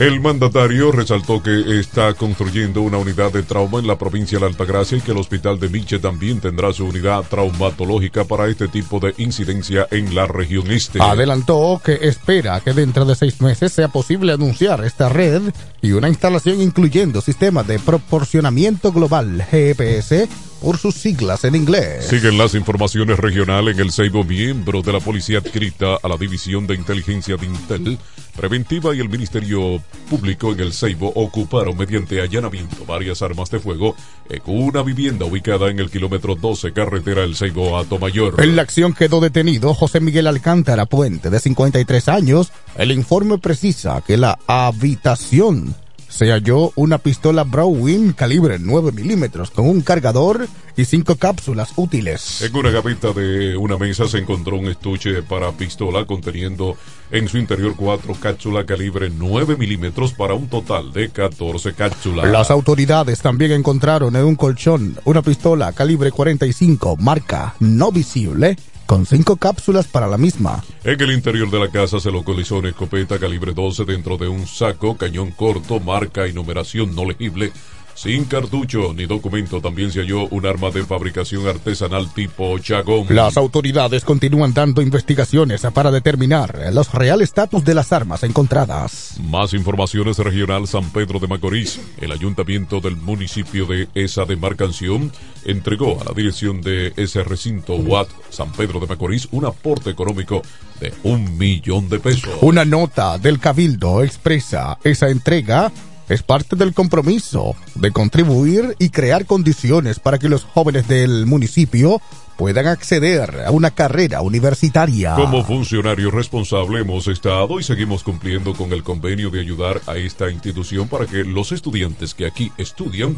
El 0.00 0.18
mandatario 0.18 0.92
resaltó 0.92 1.42
que 1.42 1.78
está 1.78 2.14
construyendo 2.14 2.80
una 2.80 2.96
unidad 2.96 3.30
de 3.32 3.42
trauma 3.42 3.80
en 3.80 3.86
la 3.86 3.98
provincia 3.98 4.38
de 4.38 4.40
la 4.40 4.46
Altagracia 4.46 4.96
y 4.96 5.02
que 5.02 5.10
el 5.10 5.18
hospital 5.18 5.60
de 5.60 5.68
Miche 5.68 5.98
también 5.98 6.40
tendrá 6.40 6.72
su 6.72 6.86
unidad 6.86 7.22
traumatológica 7.24 8.24
para 8.24 8.48
este 8.48 8.66
tipo 8.68 8.98
de 8.98 9.12
incidencia 9.18 9.86
en 9.90 10.14
la 10.14 10.26
región 10.26 10.70
este. 10.70 11.02
Adelantó 11.02 11.82
que 11.84 11.98
espera 12.00 12.60
que 12.60 12.72
dentro 12.72 13.04
de 13.04 13.14
seis 13.14 13.42
meses 13.42 13.72
sea 13.72 13.88
posible 13.88 14.32
anunciar 14.32 14.82
esta 14.86 15.10
red 15.10 15.42
y 15.82 15.92
una 15.92 16.08
instalación 16.08 16.62
incluyendo 16.62 17.20
sistema 17.20 17.62
de 17.62 17.78
proporcionamiento 17.78 18.92
global 18.92 19.44
GPS 19.50 20.30
por 20.60 20.78
sus 20.78 20.94
siglas 20.94 21.44
en 21.44 21.54
inglés. 21.54 22.06
Siguen 22.06 22.38
las 22.38 22.54
informaciones 22.54 23.18
regionales 23.18 23.76
en 23.76 23.84
el 23.84 23.92
Seibo, 23.92 24.24
miembro 24.24 24.82
de 24.82 24.92
la 24.92 25.00
policía 25.00 25.38
adscrita 25.38 25.96
a 26.02 26.08
la 26.08 26.16
División 26.16 26.66
de 26.66 26.74
Inteligencia 26.74 27.36
de 27.36 27.46
Intel 27.46 27.98
Preventiva 28.36 28.94
y 28.94 29.00
el 29.00 29.08
Ministerio 29.08 29.82
Público 30.08 30.52
en 30.52 30.60
el 30.60 30.72
Seibo 30.72 31.12
ocuparon 31.14 31.76
mediante 31.76 32.20
allanamiento 32.22 32.84
varias 32.86 33.22
armas 33.22 33.50
de 33.50 33.58
fuego 33.58 33.94
en 34.28 34.40
una 34.46 34.82
vivienda 34.82 35.26
ubicada 35.26 35.68
en 35.68 35.78
el 35.78 35.90
kilómetro 35.90 36.36
12 36.36 36.72
carretera 36.72 37.24
El 37.24 37.34
Seibo 37.34 37.76
a 37.78 37.84
Tomayor. 37.84 38.42
En 38.42 38.56
la 38.56 38.62
acción 38.62 38.94
quedó 38.94 39.20
detenido 39.20 39.74
José 39.74 40.00
Miguel 40.00 40.26
Alcántara 40.26 40.86
Puente, 40.86 41.28
de 41.28 41.40
53 41.40 42.08
años. 42.08 42.52
El 42.76 42.92
informe 42.92 43.38
precisa 43.38 44.02
que 44.06 44.16
la 44.16 44.38
habitación 44.46 45.74
se 46.10 46.30
halló 46.32 46.72
una 46.74 46.98
pistola 46.98 47.44
Browning 47.44 48.12
calibre 48.12 48.58
9 48.58 48.92
milímetros 48.92 49.50
con 49.50 49.66
un 49.66 49.80
cargador 49.80 50.48
y 50.76 50.84
cinco 50.84 51.16
cápsulas 51.16 51.72
útiles. 51.76 52.42
En 52.42 52.54
una 52.54 52.70
gaveta 52.70 53.12
de 53.12 53.56
una 53.56 53.76
mesa 53.78 54.08
se 54.08 54.18
encontró 54.18 54.56
un 54.56 54.66
estuche 54.66 55.22
para 55.22 55.52
pistola 55.52 56.04
conteniendo 56.04 56.76
en 57.10 57.28
su 57.28 57.38
interior 57.38 57.74
cuatro 57.76 58.14
cápsulas 58.14 58.64
calibre 58.64 59.10
9 59.10 59.56
milímetros 59.56 60.12
para 60.12 60.34
un 60.34 60.48
total 60.48 60.92
de 60.92 61.10
14 61.10 61.74
cápsulas. 61.74 62.30
Las 62.30 62.50
autoridades 62.50 63.20
también 63.20 63.52
encontraron 63.52 64.14
en 64.16 64.24
un 64.24 64.36
colchón 64.36 64.98
una 65.04 65.22
pistola 65.22 65.72
calibre 65.72 66.10
45 66.10 66.96
marca 66.96 67.54
no 67.60 67.92
visible 67.92 68.56
con 68.90 69.06
cinco 69.06 69.36
cápsulas 69.36 69.86
para 69.86 70.08
la 70.08 70.18
misma. 70.18 70.64
En 70.82 71.00
el 71.00 71.12
interior 71.12 71.48
de 71.48 71.60
la 71.60 71.68
casa 71.68 72.00
se 72.00 72.10
localizó 72.10 72.56
una 72.58 72.70
escopeta 72.70 73.20
calibre 73.20 73.52
12 73.52 73.84
dentro 73.84 74.16
de 74.16 74.26
un 74.26 74.48
saco, 74.48 74.96
cañón 74.96 75.30
corto, 75.30 75.78
marca 75.78 76.26
y 76.26 76.32
numeración 76.32 76.92
no 76.96 77.04
legible, 77.04 77.52
sin 77.94 78.24
cartucho 78.24 78.92
ni 78.94 79.06
documento. 79.06 79.60
También 79.60 79.92
se 79.92 80.00
halló 80.00 80.26
un 80.28 80.46
arma 80.46 80.70
de 80.70 80.84
fabricación 80.84 81.46
artesanal 81.46 82.12
tipo 82.12 82.58
chagón. 82.58 83.06
Las 83.10 83.36
autoridades 83.36 84.04
continúan 84.04 84.54
dando 84.54 84.82
investigaciones 84.82 85.66
para 85.74 85.90
determinar 85.90 86.70
los 86.72 86.92
real 86.92 87.22
estatus 87.22 87.64
de 87.64 87.74
las 87.74 87.92
armas 87.92 88.22
encontradas. 88.22 89.14
Más 89.22 89.54
informaciones 89.54 90.18
regional 90.18 90.66
San 90.66 90.90
Pedro 90.90 91.18
de 91.18 91.28
Macorís. 91.28 91.80
El 92.00 92.12
ayuntamiento 92.12 92.80
del 92.80 92.96
municipio 92.96 93.66
de 93.66 93.88
esa 93.94 94.24
demarcación 94.24 95.12
entregó 95.44 96.00
a 96.00 96.04
la 96.04 96.12
dirección 96.12 96.60
de 96.60 96.92
ese 96.96 97.24
recinto 97.24 97.74
UAT 97.74 98.08
San 98.30 98.52
Pedro 98.52 98.80
de 98.80 98.86
Macorís 98.86 99.28
un 99.32 99.44
aporte 99.44 99.90
económico 99.90 100.42
de 100.80 100.92
un 101.02 101.36
millón 101.38 101.88
de 101.88 102.00
pesos. 102.00 102.30
Una 102.40 102.64
nota 102.64 103.18
del 103.18 103.38
Cabildo 103.38 104.02
expresa 104.02 104.78
esa 104.82 105.08
entrega 105.10 105.70
es 106.10 106.24
parte 106.24 106.56
del 106.56 106.74
compromiso 106.74 107.54
de 107.76 107.92
contribuir 107.92 108.74
y 108.78 108.90
crear 108.90 109.26
condiciones 109.26 110.00
para 110.00 110.18
que 110.18 110.28
los 110.28 110.44
jóvenes 110.44 110.88
del 110.88 111.24
municipio 111.24 112.02
puedan 112.36 112.66
acceder 112.66 113.44
a 113.46 113.50
una 113.50 113.70
carrera 113.70 114.20
universitaria. 114.22 115.14
Como 115.14 115.44
funcionario 115.44 116.10
responsable 116.10 116.80
hemos 116.80 117.06
estado 117.06 117.60
y 117.60 117.62
seguimos 117.62 118.02
cumpliendo 118.02 118.54
con 118.54 118.72
el 118.72 118.82
convenio 118.82 119.30
de 119.30 119.40
ayudar 119.40 119.80
a 119.86 119.96
esta 119.96 120.30
institución 120.30 120.88
para 120.88 121.06
que 121.06 121.22
los 121.22 121.52
estudiantes 121.52 122.14
que 122.14 122.26
aquí 122.26 122.50
estudian 122.56 123.16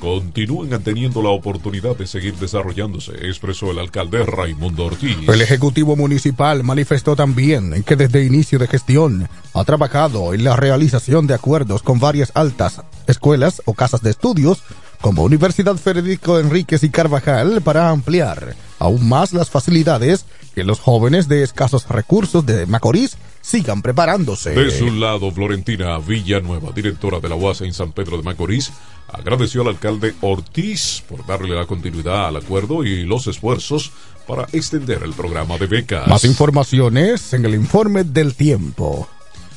continúen 0.00 0.82
teniendo 0.82 1.22
la 1.22 1.30
oportunidad 1.30 1.96
de 1.96 2.06
seguir 2.06 2.34
desarrollándose, 2.36 3.12
expresó 3.26 3.70
el 3.70 3.78
alcalde 3.78 4.24
Raimundo 4.24 4.86
Ortiz. 4.86 5.16
El 5.28 5.40
Ejecutivo 5.40 5.96
Municipal 5.96 6.62
manifestó 6.64 7.16
también 7.16 7.82
que 7.84 7.96
desde 7.96 8.24
inicio 8.24 8.58
de 8.58 8.68
gestión 8.68 9.28
ha 9.54 9.64
trabajado 9.64 10.34
en 10.34 10.44
la 10.44 10.56
realización 10.56 11.26
de 11.26 11.34
acuerdos 11.34 11.82
con 11.82 11.98
varias 11.98 12.32
altas 12.34 12.82
escuelas 13.06 13.62
o 13.64 13.74
casas 13.74 14.02
de 14.02 14.10
estudios 14.10 14.62
como 15.00 15.24
Universidad 15.24 15.76
Federico 15.76 16.38
Enríquez 16.38 16.82
y 16.82 16.90
Carvajal 16.90 17.60
para 17.62 17.90
ampliar 17.90 18.56
aún 18.78 19.08
más 19.08 19.32
las 19.32 19.50
facilidades 19.50 20.24
que 20.54 20.64
los 20.64 20.80
jóvenes 20.80 21.28
de 21.28 21.42
escasos 21.42 21.88
recursos 21.88 22.44
de 22.44 22.66
Macorís 22.66 23.16
sigan 23.46 23.80
preparándose. 23.80 24.50
De 24.50 24.70
su 24.72 24.90
lado, 24.90 25.30
Florentina 25.30 25.98
Villanueva, 25.98 26.72
directora 26.72 27.20
de 27.20 27.28
la 27.28 27.36
UAS 27.36 27.60
en 27.60 27.72
San 27.72 27.92
Pedro 27.92 28.16
de 28.16 28.24
Macorís, 28.24 28.72
agradeció 29.06 29.62
al 29.62 29.68
alcalde 29.68 30.14
Ortiz 30.20 31.04
por 31.08 31.24
darle 31.26 31.54
la 31.54 31.64
continuidad 31.64 32.26
al 32.26 32.36
acuerdo 32.36 32.82
y 32.84 33.04
los 33.04 33.28
esfuerzos 33.28 33.92
para 34.26 34.48
extender 34.52 35.04
el 35.04 35.12
programa 35.12 35.58
de 35.58 35.68
becas. 35.68 36.08
Más 36.08 36.24
informaciones 36.24 37.32
en 37.34 37.44
el 37.44 37.54
informe 37.54 38.02
del 38.02 38.34
tiempo. 38.34 39.08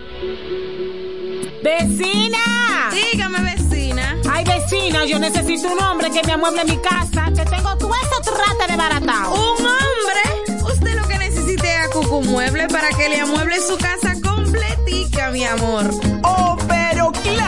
¡Vecina! 1.62 2.90
Dígame, 2.92 3.38
vecina. 3.55 4.16
Ay, 4.31 4.44
vecina, 4.44 5.05
yo 5.05 5.18
necesito 5.20 5.68
un 5.68 5.81
hombre 5.81 6.11
que 6.11 6.22
me 6.27 6.33
amueble 6.33 6.64
mi 6.64 6.77
casa, 6.79 7.31
que 7.37 7.44
tengo 7.44 7.77
todo 7.79 7.92
eso 7.94 8.20
trate 8.33 8.66
de 8.72 8.77
baratado. 8.77 9.33
¿Un 9.33 9.64
hombre? 9.64 10.22
Usted 10.61 10.96
lo 11.01 11.07
que 11.07 11.18
necesite 11.18 11.72
es 11.72 11.79
a 11.87 11.90
Cucu 11.90 12.20
Mueble 12.22 12.66
para 12.66 12.88
que 12.90 13.09
le 13.09 13.20
amueble 13.20 13.61
su 13.61 13.79
casa 13.79 14.16
completica, 14.20 15.31
mi 15.31 15.44
amor. 15.44 15.88
Oh, 16.25 16.51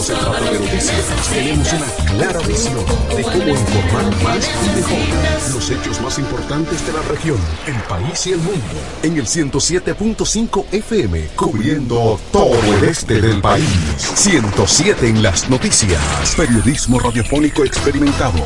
Central 0.00 0.44
todo 0.44 0.52
de 0.52 0.58
Noticias 0.58 1.04
tenemos 1.32 1.72
una 1.72 1.86
clara 2.10 2.40
visión 2.40 2.84
de 3.16 3.22
cómo 3.22 3.48
informar 3.48 4.22
más 4.22 4.50
y 4.64 4.76
mejor 4.76 5.54
los 5.54 5.70
hechos 5.70 6.00
más 6.02 6.18
importantes 6.18 6.86
de 6.86 6.92
la 6.92 7.02
región, 7.02 7.38
el 7.66 7.80
país 7.84 8.26
y 8.26 8.32
el 8.32 8.38
mundo. 8.38 8.60
En 9.02 9.16
el 9.16 9.26
107.5 9.26 10.66
FM, 10.72 11.28
cubriendo 11.36 12.20
todo 12.30 12.62
el 12.74 12.84
este 12.84 13.20
del 13.20 13.40
país. 13.40 13.66
107 13.96 15.08
en 15.08 15.22
las 15.22 15.48
noticias. 15.48 16.34
Periodismo 16.36 16.98
radiofónico 16.98 17.64
experimentado. 17.64 18.38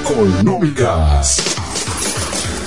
Económicas. 0.00 1.55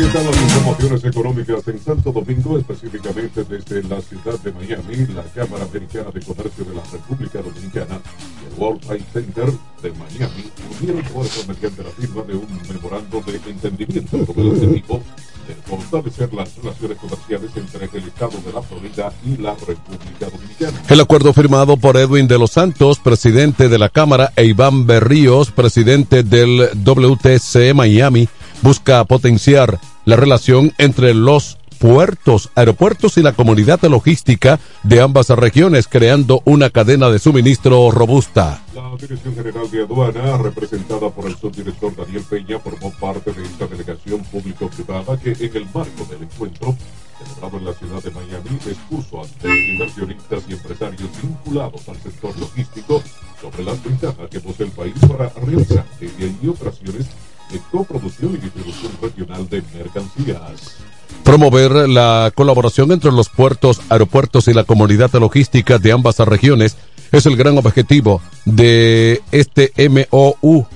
Aquí 0.00 0.06
están 0.08 0.24
las 0.24 0.40
informaciones 0.40 1.04
económicas 1.04 1.68
en 1.68 1.78
Santo 1.78 2.10
Domingo, 2.10 2.56
específicamente 2.56 3.44
desde 3.44 3.82
la 3.82 4.00
ciudad 4.00 4.40
de 4.42 4.50
Miami, 4.52 4.96
la 5.14 5.24
Cámara 5.24 5.66
Americana 5.70 6.10
de 6.10 6.22
Comercio 6.22 6.64
de 6.64 6.74
la 6.74 6.82
República 6.90 7.42
Dominicana 7.42 8.00
y 8.40 8.50
el 8.50 8.58
World 8.58 8.80
Trade 8.80 9.04
Center 9.12 9.52
de 9.82 9.90
Miami 9.90 10.50
unieron 10.80 11.04
fuerzas 11.04 11.46
mediante 11.46 11.82
la 11.82 11.90
firma 11.90 12.22
de 12.22 12.34
un 12.34 12.46
memorando 12.66 13.20
de 13.20 13.50
entendimiento 13.50 14.24
con 14.24 14.38
el 14.38 14.48
objetivo 14.48 15.02
de 15.46 15.54
fortalecer 15.66 16.32
las 16.32 16.56
relaciones 16.56 16.96
comerciales 16.96 17.50
entre 17.54 17.98
el 17.98 18.08
Estado 18.08 18.38
de 18.46 18.52
la 18.54 18.62
Florida 18.62 19.12
y 19.26 19.36
la 19.36 19.54
República 19.54 20.30
Dominicana. 20.32 20.82
El 20.88 21.00
acuerdo 21.00 21.34
firmado 21.34 21.76
por 21.76 21.98
Edwin 21.98 22.26
de 22.26 22.38
los 22.38 22.52
Santos, 22.52 22.98
presidente 23.00 23.68
de 23.68 23.78
la 23.78 23.90
Cámara, 23.90 24.32
e 24.34 24.46
Iván 24.46 24.86
Berríos, 24.86 25.50
presidente 25.50 26.22
del 26.22 26.70
WTC 26.82 27.74
Miami, 27.74 28.30
busca 28.62 29.04
potenciar 29.04 29.78
la 30.04 30.16
relación 30.16 30.72
entre 30.78 31.14
los 31.14 31.58
puertos, 31.78 32.50
aeropuertos 32.54 33.16
y 33.16 33.22
la 33.22 33.32
comunidad 33.32 33.80
logística 33.82 34.60
de 34.82 35.00
ambas 35.00 35.30
regiones, 35.30 35.88
creando 35.88 36.42
una 36.44 36.68
cadena 36.68 37.08
de 37.08 37.18
suministro 37.18 37.90
robusta. 37.90 38.62
La 38.74 38.94
Dirección 39.00 39.34
General 39.34 39.70
de 39.70 39.82
Aduana, 39.82 40.36
representada 40.36 41.08
por 41.08 41.26
el 41.26 41.36
subdirector 41.36 41.96
Daniel 41.96 42.22
Peña, 42.28 42.58
formó 42.58 42.92
parte 43.00 43.32
de 43.32 43.42
esta 43.44 43.66
delegación 43.66 44.20
público-privada 44.24 45.18
que 45.18 45.30
en 45.32 45.56
el 45.56 45.64
marco 45.72 46.04
del 46.10 46.22
encuentro 46.22 46.76
celebrado 47.18 47.58
en 47.58 47.64
la 47.64 47.74
ciudad 47.74 48.02
de 48.02 48.10
Miami 48.10 48.58
expuso 48.66 49.22
ante 49.22 49.72
inversionistas 49.72 50.42
y 50.48 50.52
empresarios 50.52 51.10
vinculados 51.22 51.88
al 51.88 51.96
sector 52.00 52.38
logístico 52.38 53.02
sobre 53.40 53.64
las 53.64 53.82
ventajas 53.82 54.28
que 54.30 54.40
posee 54.40 54.66
el 54.66 54.72
país 54.72 54.94
para 55.08 55.28
realizar 55.28 55.84
allí 56.00 56.48
operaciones 56.48 57.06
de 57.52 57.60
coproducción 57.70 58.34
y 58.34 58.38
distribución 58.38 58.92
regional 59.02 59.48
de 59.48 59.62
mercancías. 59.74 60.76
Promover 61.24 61.88
la 61.88 62.32
colaboración 62.34 62.92
entre 62.92 63.12
los 63.12 63.28
puertos, 63.28 63.80
aeropuertos 63.88 64.48
y 64.48 64.54
la 64.54 64.64
comunidad 64.64 65.12
logística 65.14 65.78
de 65.78 65.92
ambas 65.92 66.18
regiones 66.18 66.76
es 67.12 67.26
el 67.26 67.36
gran 67.36 67.58
objetivo 67.58 68.22
de 68.44 69.20
este 69.32 69.72
MOU, 69.88 70.66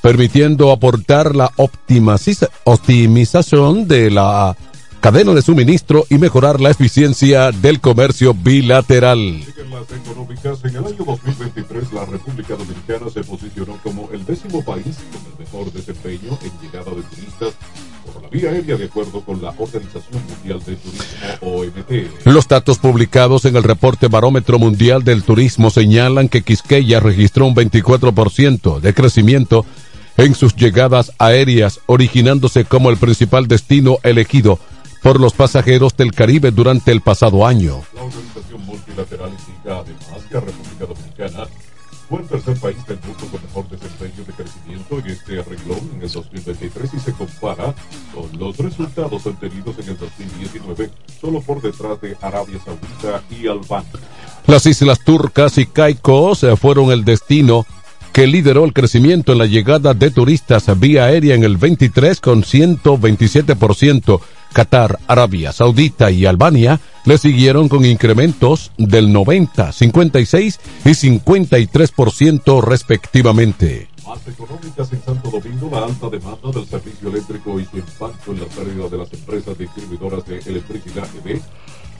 permitiendo 0.00 0.70
aportar 0.70 1.34
la 1.34 1.50
optimiza- 1.56 2.48
optimización 2.64 3.88
de 3.88 4.10
la 4.10 4.56
cadena 5.00 5.32
de 5.32 5.40
suministro 5.40 6.04
y 6.10 6.18
mejorar 6.18 6.60
la 6.60 6.70
eficiencia 6.70 7.52
del 7.52 7.80
comercio 7.80 8.34
bilateral. 8.34 9.18
En 9.18 9.70
las 9.70 9.90
económicas, 9.90 10.62
en 10.64 10.76
el 10.76 10.84
año 10.84 11.04
2023, 11.06 11.92
la 11.94 12.04
República 12.04 12.54
Dominicana 12.54 13.10
se 13.10 13.24
posicionó 13.24 13.78
como 13.82 14.10
el 14.12 14.26
décimo 14.26 14.62
país 14.62 14.98
con 15.10 15.32
el 15.32 15.38
mejor 15.38 15.72
desempeño 15.72 16.38
en 16.42 16.52
llegada 16.60 16.90
de 16.90 17.02
turistas 17.02 17.54
por 18.04 18.22
la 18.22 18.28
vía 18.28 18.50
aérea, 18.50 18.76
de 18.76 18.84
acuerdo 18.84 19.22
con 19.22 19.40
la 19.40 19.54
Organización 19.56 20.22
Mundial 20.28 20.60
de 20.66 20.76
Turismo, 20.76 21.06
OMT. 21.40 22.26
Los 22.26 22.46
datos 22.46 22.78
publicados 22.78 23.46
en 23.46 23.56
el 23.56 23.62
reporte 23.62 24.08
Barómetro 24.08 24.58
Mundial 24.58 25.02
del 25.02 25.22
Turismo 25.22 25.70
señalan 25.70 26.28
que 26.28 26.42
Quisqueya 26.42 27.00
registró 27.00 27.46
un 27.46 27.54
24% 27.54 28.80
de 28.80 28.94
crecimiento 28.94 29.64
en 30.18 30.34
sus 30.34 30.54
llegadas 30.54 31.12
aéreas, 31.18 31.80
originándose 31.86 32.66
como 32.66 32.90
el 32.90 32.98
principal 32.98 33.48
destino 33.48 33.96
elegido 34.02 34.58
por 35.02 35.20
los 35.20 35.32
pasajeros 35.32 35.96
del 35.96 36.12
Caribe 36.12 36.50
durante 36.50 36.92
el 36.92 37.00
pasado 37.00 37.46
año. 37.46 37.82
La 37.94 38.02
organización 38.02 38.66
multilateral 38.66 39.30
indica 39.30 39.78
además 39.78 40.24
que 40.28 40.34
la 40.34 40.40
República 40.40 40.86
Dominicana 40.86 41.46
fue 42.10 42.22
el 42.22 42.26
tercer 42.26 42.56
país 42.58 42.86
del 42.86 42.98
mundo 43.06 43.24
con 43.30 43.40
mejor 43.40 43.68
desempeño 43.68 44.24
de 44.26 44.32
crecimiento 44.32 44.98
en 44.98 45.06
este 45.06 45.42
renglón 45.42 45.90
en 45.94 46.02
el 46.02 46.10
2023 46.10 46.94
y 46.94 46.98
se 46.98 47.12
compara 47.12 47.72
con 48.12 48.36
los 48.36 48.56
resultados 48.58 49.24
obtenidos 49.26 49.78
en 49.78 49.90
el 49.90 49.96
2019 49.96 50.90
solo 51.20 51.40
por 51.40 51.62
detrás 51.62 52.00
de 52.00 52.16
Arabia 52.20 52.58
Saudita 52.64 53.22
y 53.30 53.46
Albania. 53.46 53.92
Las 54.48 54.66
islas 54.66 54.98
turcas 55.04 55.56
y 55.58 55.66
Caicos 55.66 56.42
eh, 56.42 56.56
fueron 56.56 56.90
el 56.90 57.04
destino 57.04 57.64
que 58.12 58.26
lideró 58.26 58.64
el 58.64 58.72
crecimiento 58.72 59.30
en 59.30 59.38
la 59.38 59.46
llegada 59.46 59.94
de 59.94 60.10
turistas 60.10 60.66
vía 60.80 61.04
aérea 61.04 61.36
en 61.36 61.44
el 61.44 61.56
23 61.58 62.20
con 62.20 62.42
127%. 62.42 64.20
Qatar, 64.52 64.98
Arabia 65.06 65.52
Saudita 65.52 66.10
y 66.10 66.26
Albania 66.26 66.80
le 67.04 67.18
siguieron 67.18 67.68
con 67.68 67.84
incrementos 67.84 68.72
del 68.76 69.12
90, 69.12 69.72
56 69.72 70.60
y 70.84 70.88
53% 70.90 72.62
respectivamente. 72.62 73.88
Más 74.06 74.26
económicas 74.26 74.92
en 74.92 75.02
Santo 75.02 75.30
Domingo, 75.30 75.70
la 75.70 75.86
alta 75.86 76.08
demanda 76.08 76.50
del 76.52 76.66
servicio 76.66 77.08
eléctrico 77.08 77.60
y 77.60 77.64
su 77.66 77.78
impacto 77.78 78.32
en 78.32 78.40
la 78.40 78.46
pérdida 78.46 78.88
de 78.88 78.98
las 78.98 79.12
empresas 79.12 79.56
distribuidoras 79.56 80.26
de 80.26 80.38
electricidad 80.38 81.06
EB, 81.24 81.40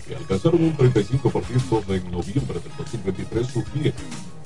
que 0.08 0.16
alcanzaron 0.16 0.64
un 0.64 0.76
35% 0.76 1.94
en 1.94 2.10
noviembre 2.10 2.58
del 2.58 2.72
2023, 2.78 3.46
sugiere 3.46 3.94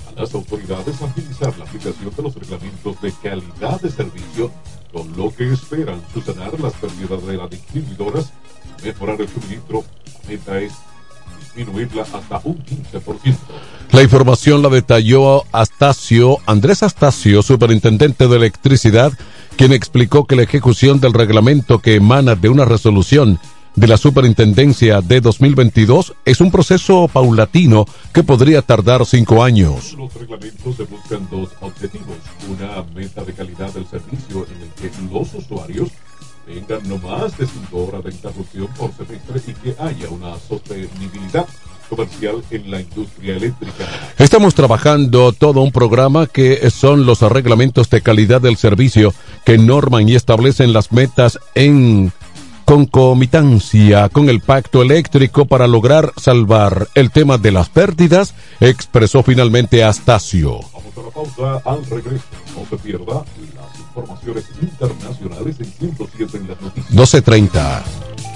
a 0.09 0.21
las 0.21 0.35
autoridades 0.35 1.01
agilizar 1.01 1.57
la 1.57 1.65
aplicación 1.65 2.13
de 2.15 2.23
los 2.23 2.35
reglamentos 2.35 3.01
de 3.01 3.13
calidad 3.23 3.81
de 3.81 3.91
servicio, 3.91 4.51
con 4.95 5.15
lo 5.17 5.35
que 5.35 5.53
esperan 5.53 6.01
subsanar 6.15 6.59
las 6.61 6.73
pérdidas 6.75 7.27
de 7.27 7.37
las 7.37 7.51
distribuidoras 7.51 8.33
y 8.81 8.87
mejorar 8.87 9.21
el 9.21 9.29
suministro. 9.29 9.85
La 10.23 10.31
meta 10.31 10.61
es 10.61 10.73
disminuirla 11.57 12.03
hasta 12.03 12.41
un 12.45 12.65
15%. 12.65 13.37
La 13.91 14.03
información 14.03 14.63
la 14.63 14.69
detalló 14.69 15.45
Astacio, 15.53 16.39
Andrés 16.47 16.85
Astacio, 16.85 17.43
superintendente 17.43 18.29
de 18.29 18.37
electricidad, 18.37 19.13
quien 19.57 19.73
explicó 19.73 20.27
que 20.27 20.37
la 20.37 20.43
ejecución 20.45 21.01
del 21.01 21.13
reglamento 21.13 21.81
que 21.81 21.97
emana 21.97 22.37
de 22.37 22.49
una 22.49 22.65
resolución 22.65 23.41
de 23.77 23.89
la 23.89 23.97
Superintendencia 23.97 25.01
de 25.01 25.21
2022 25.21 26.15
es 26.25 26.41
un 26.41 26.51
proceso 26.51 27.09
paulatino 27.09 27.87
que 28.13 28.23
podría 28.23 28.63
tardar 28.63 29.05
cinco 29.05 29.43
años. 29.43 29.95
Los 29.95 30.15
reglamentos 30.15 30.77
se 30.77 30.85
buscan 30.85 31.29
dos 31.31 31.51
objetivos. 31.61 32.17
Una 32.49 32.85
meta 32.95 33.25
de 33.25 33.33
calidad 33.33 33.73
del 33.73 33.87
servicio 33.87 34.47
en 34.55 34.63
el 34.63 34.71
que 34.71 34.91
los 35.13 35.35
usuarios 35.35 35.89
tengan 36.47 36.89
no 36.89 36.99
más 36.99 37.37
de 37.39 37.47
cinco 37.47 37.87
horas 37.87 38.05
de 38.05 38.11
interrupción 38.11 38.69
por 38.77 38.93
semestre 38.93 39.41
y 39.47 39.55
que 39.55 39.83
haya 39.83 40.09
una 40.11 40.39
sostenibilidad 40.39 41.47
comercial 41.89 42.43
en 42.51 42.71
la 42.71 42.81
industria 42.81 43.37
eléctrica. 43.37 43.85
Estamos 44.19 44.55
trabajando 44.55 45.33
todo 45.33 45.63
un 45.63 45.73
programa 45.73 46.27
que 46.27 46.71
son 46.71 47.07
los 47.07 47.21
reglamentos 47.21 47.91
de 47.91 48.03
calidad 48.03 48.41
del 48.41 48.57
servicio 48.57 49.13
que 49.45 49.59
norman 49.59 50.09
y 50.09 50.15
establecen 50.15 50.73
las 50.73 50.93
metas 50.93 51.39
en 51.55 52.13
concomitancia 52.65 54.09
con 54.09 54.29
el 54.29 54.41
pacto 54.41 54.83
eléctrico 54.83 55.45
para 55.45 55.67
lograr 55.67 56.13
salvar 56.17 56.89
el 56.95 57.11
tema 57.11 57.39
de 57.39 57.53
las 57.53 57.69
pérdidas, 57.69 58.35
expresó 58.61 59.23
finalmente 59.23 59.85
Astacio. 59.85 60.61
Vamos 60.73 60.97
a 60.97 61.03
la 61.03 61.11
pausa 61.11 61.71
al 61.71 61.85
regreso. 61.87 62.25
No 62.57 62.67
se 62.69 62.77
pierda 62.83 63.25
las 63.55 63.79
informaciones 63.79 64.45
internacionales 64.61 65.57
en 65.61 65.67
107 65.67 66.37
en 66.39 66.49
las 66.49 66.61
noticias. 66.61 66.91
1230. 66.91 67.85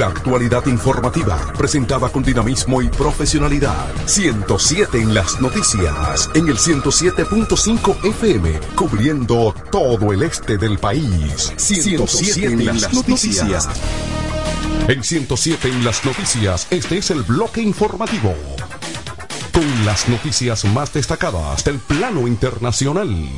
La 0.00 0.06
actualidad 0.06 0.64
informativa, 0.64 1.36
presentada 1.58 2.08
con 2.08 2.22
dinamismo 2.22 2.80
y 2.80 2.88
profesionalidad. 2.88 3.86
107 4.06 4.98
en 4.98 5.12
las 5.12 5.42
noticias, 5.42 6.30
en 6.32 6.48
el 6.48 6.56
107.5 6.56 8.06
FM, 8.06 8.60
cubriendo 8.74 9.54
todo 9.70 10.10
el 10.14 10.22
este 10.22 10.56
del 10.56 10.78
país. 10.78 11.52
107 11.54 12.46
en 12.46 12.64
las 12.64 12.94
noticias. 12.94 13.68
En 14.88 15.04
107 15.04 15.68
en 15.68 15.84
las 15.84 16.02
noticias, 16.06 16.66
este 16.70 16.96
es 16.96 17.10
el 17.10 17.22
bloque 17.22 17.60
informativo. 17.60 18.34
Con 19.52 19.84
la 19.84 19.92
Las 19.92 20.08
noticias 20.08 20.64
más 20.64 20.94
destacadas 20.94 21.62
del 21.64 21.78
plano 21.78 22.26
internacional. 22.26 23.28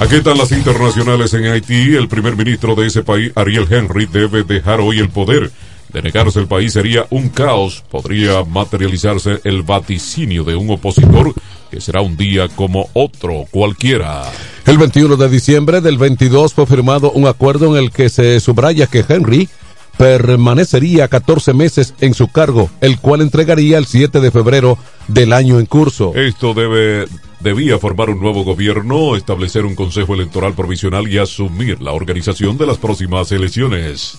Aquí 0.00 0.14
están 0.14 0.38
las 0.38 0.50
internacionales 0.50 1.34
en 1.34 1.44
Haití. 1.44 1.94
El 1.94 2.08
primer 2.08 2.34
ministro 2.34 2.74
de 2.74 2.86
ese 2.86 3.02
país, 3.02 3.32
Ariel 3.34 3.66
Henry, 3.70 4.06
debe 4.06 4.44
dejar 4.44 4.80
hoy 4.80 4.98
el 4.98 5.10
poder. 5.10 5.50
De 5.92 6.00
negarse 6.00 6.40
el 6.40 6.46
país 6.46 6.72
sería 6.72 7.04
un 7.10 7.28
caos. 7.28 7.84
Podría 7.90 8.42
materializarse 8.42 9.40
el 9.44 9.62
vaticinio 9.62 10.42
de 10.42 10.56
un 10.56 10.70
opositor 10.70 11.34
que 11.70 11.82
será 11.82 12.00
un 12.00 12.16
día 12.16 12.48
como 12.48 12.88
otro 12.94 13.44
cualquiera. 13.50 14.22
El 14.64 14.78
21 14.78 15.16
de 15.16 15.28
diciembre 15.28 15.82
del 15.82 15.98
22 15.98 16.54
fue 16.54 16.64
firmado 16.64 17.12
un 17.12 17.26
acuerdo 17.26 17.76
en 17.76 17.84
el 17.84 17.90
que 17.90 18.08
se 18.08 18.40
subraya 18.40 18.86
que 18.86 19.04
Henry 19.06 19.50
permanecería 19.98 21.08
14 21.08 21.52
meses 21.52 21.92
en 22.00 22.14
su 22.14 22.28
cargo, 22.28 22.70
el 22.80 22.98
cual 22.98 23.20
entregaría 23.20 23.76
el 23.76 23.84
7 23.84 24.20
de 24.20 24.30
febrero 24.30 24.78
del 25.08 25.34
año 25.34 25.60
en 25.60 25.66
curso. 25.66 26.14
Esto 26.14 26.54
debe 26.54 27.06
debía 27.40 27.78
formar 27.78 28.10
un 28.10 28.20
nuevo 28.20 28.44
gobierno, 28.44 29.16
establecer 29.16 29.64
un 29.64 29.74
consejo 29.74 30.14
electoral 30.14 30.54
provisional 30.54 31.08
y 31.08 31.18
asumir 31.18 31.80
la 31.80 31.92
organización 31.92 32.56
de 32.58 32.66
las 32.66 32.78
próximas 32.78 33.32
elecciones. 33.32 34.18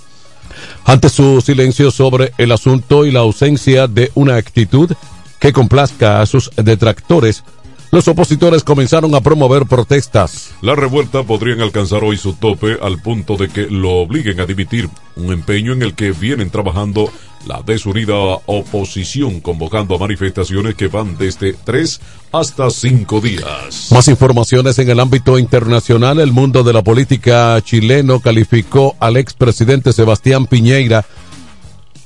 Ante 0.86 1.10
su 1.10 1.42
silencio 1.42 1.92
sobre 1.92 2.34
el 2.38 2.52
asunto 2.52 3.06
y 3.06 3.12
la 3.12 3.20
ausencia 3.20 3.88
de 3.88 4.12
una 4.16 4.36
actitud 4.36 4.92
que 5.40 5.54
complazca 5.54 6.22
a 6.22 6.26
sus 6.26 6.52
detractores, 6.56 7.44
los 7.92 8.08
opositores 8.08 8.64
comenzaron 8.64 9.14
a 9.16 9.22
promover 9.22 9.66
protestas. 9.66 10.52
La 10.62 10.76
revuelta 10.76 11.24
podrían 11.24 11.62
alcanzar 11.62 12.04
hoy 12.04 12.18
su 12.18 12.34
tope 12.34 12.78
al 12.82 13.02
punto 13.02 13.36
de 13.36 13.50
que 13.50 13.68
lo 13.68 13.96
obliguen 13.96 14.40
a 14.40 14.46
dimitir, 14.46 14.90
un 15.16 15.34
empeño 15.34 15.74
en 15.74 15.82
el 15.82 15.94
que 15.94 16.12
vienen 16.12 16.50
trabajando 16.50 17.12
la 17.46 17.62
desunida 17.62 18.16
oposición, 18.46 19.42
convocando 19.42 19.96
a 19.96 19.98
manifestaciones 19.98 20.76
que 20.76 20.88
van 20.88 21.18
desde 21.18 21.54
tres 21.54 22.00
hasta 22.32 22.70
cinco 22.70 23.20
días. 23.20 23.90
Más 23.92 24.08
informaciones 24.08 24.78
en 24.80 24.90
el 24.90 25.00
ámbito 25.00 25.38
internacional. 25.38 26.20
El 26.20 26.32
mundo 26.32 26.64
de 26.64 26.74
la 26.74 26.84
política 26.84 27.60
chileno 27.62 28.20
calificó 28.20 28.96
al 29.00 29.18
expresidente 29.18 29.92
Sebastián 29.92 30.46
Piñeira 30.46 31.06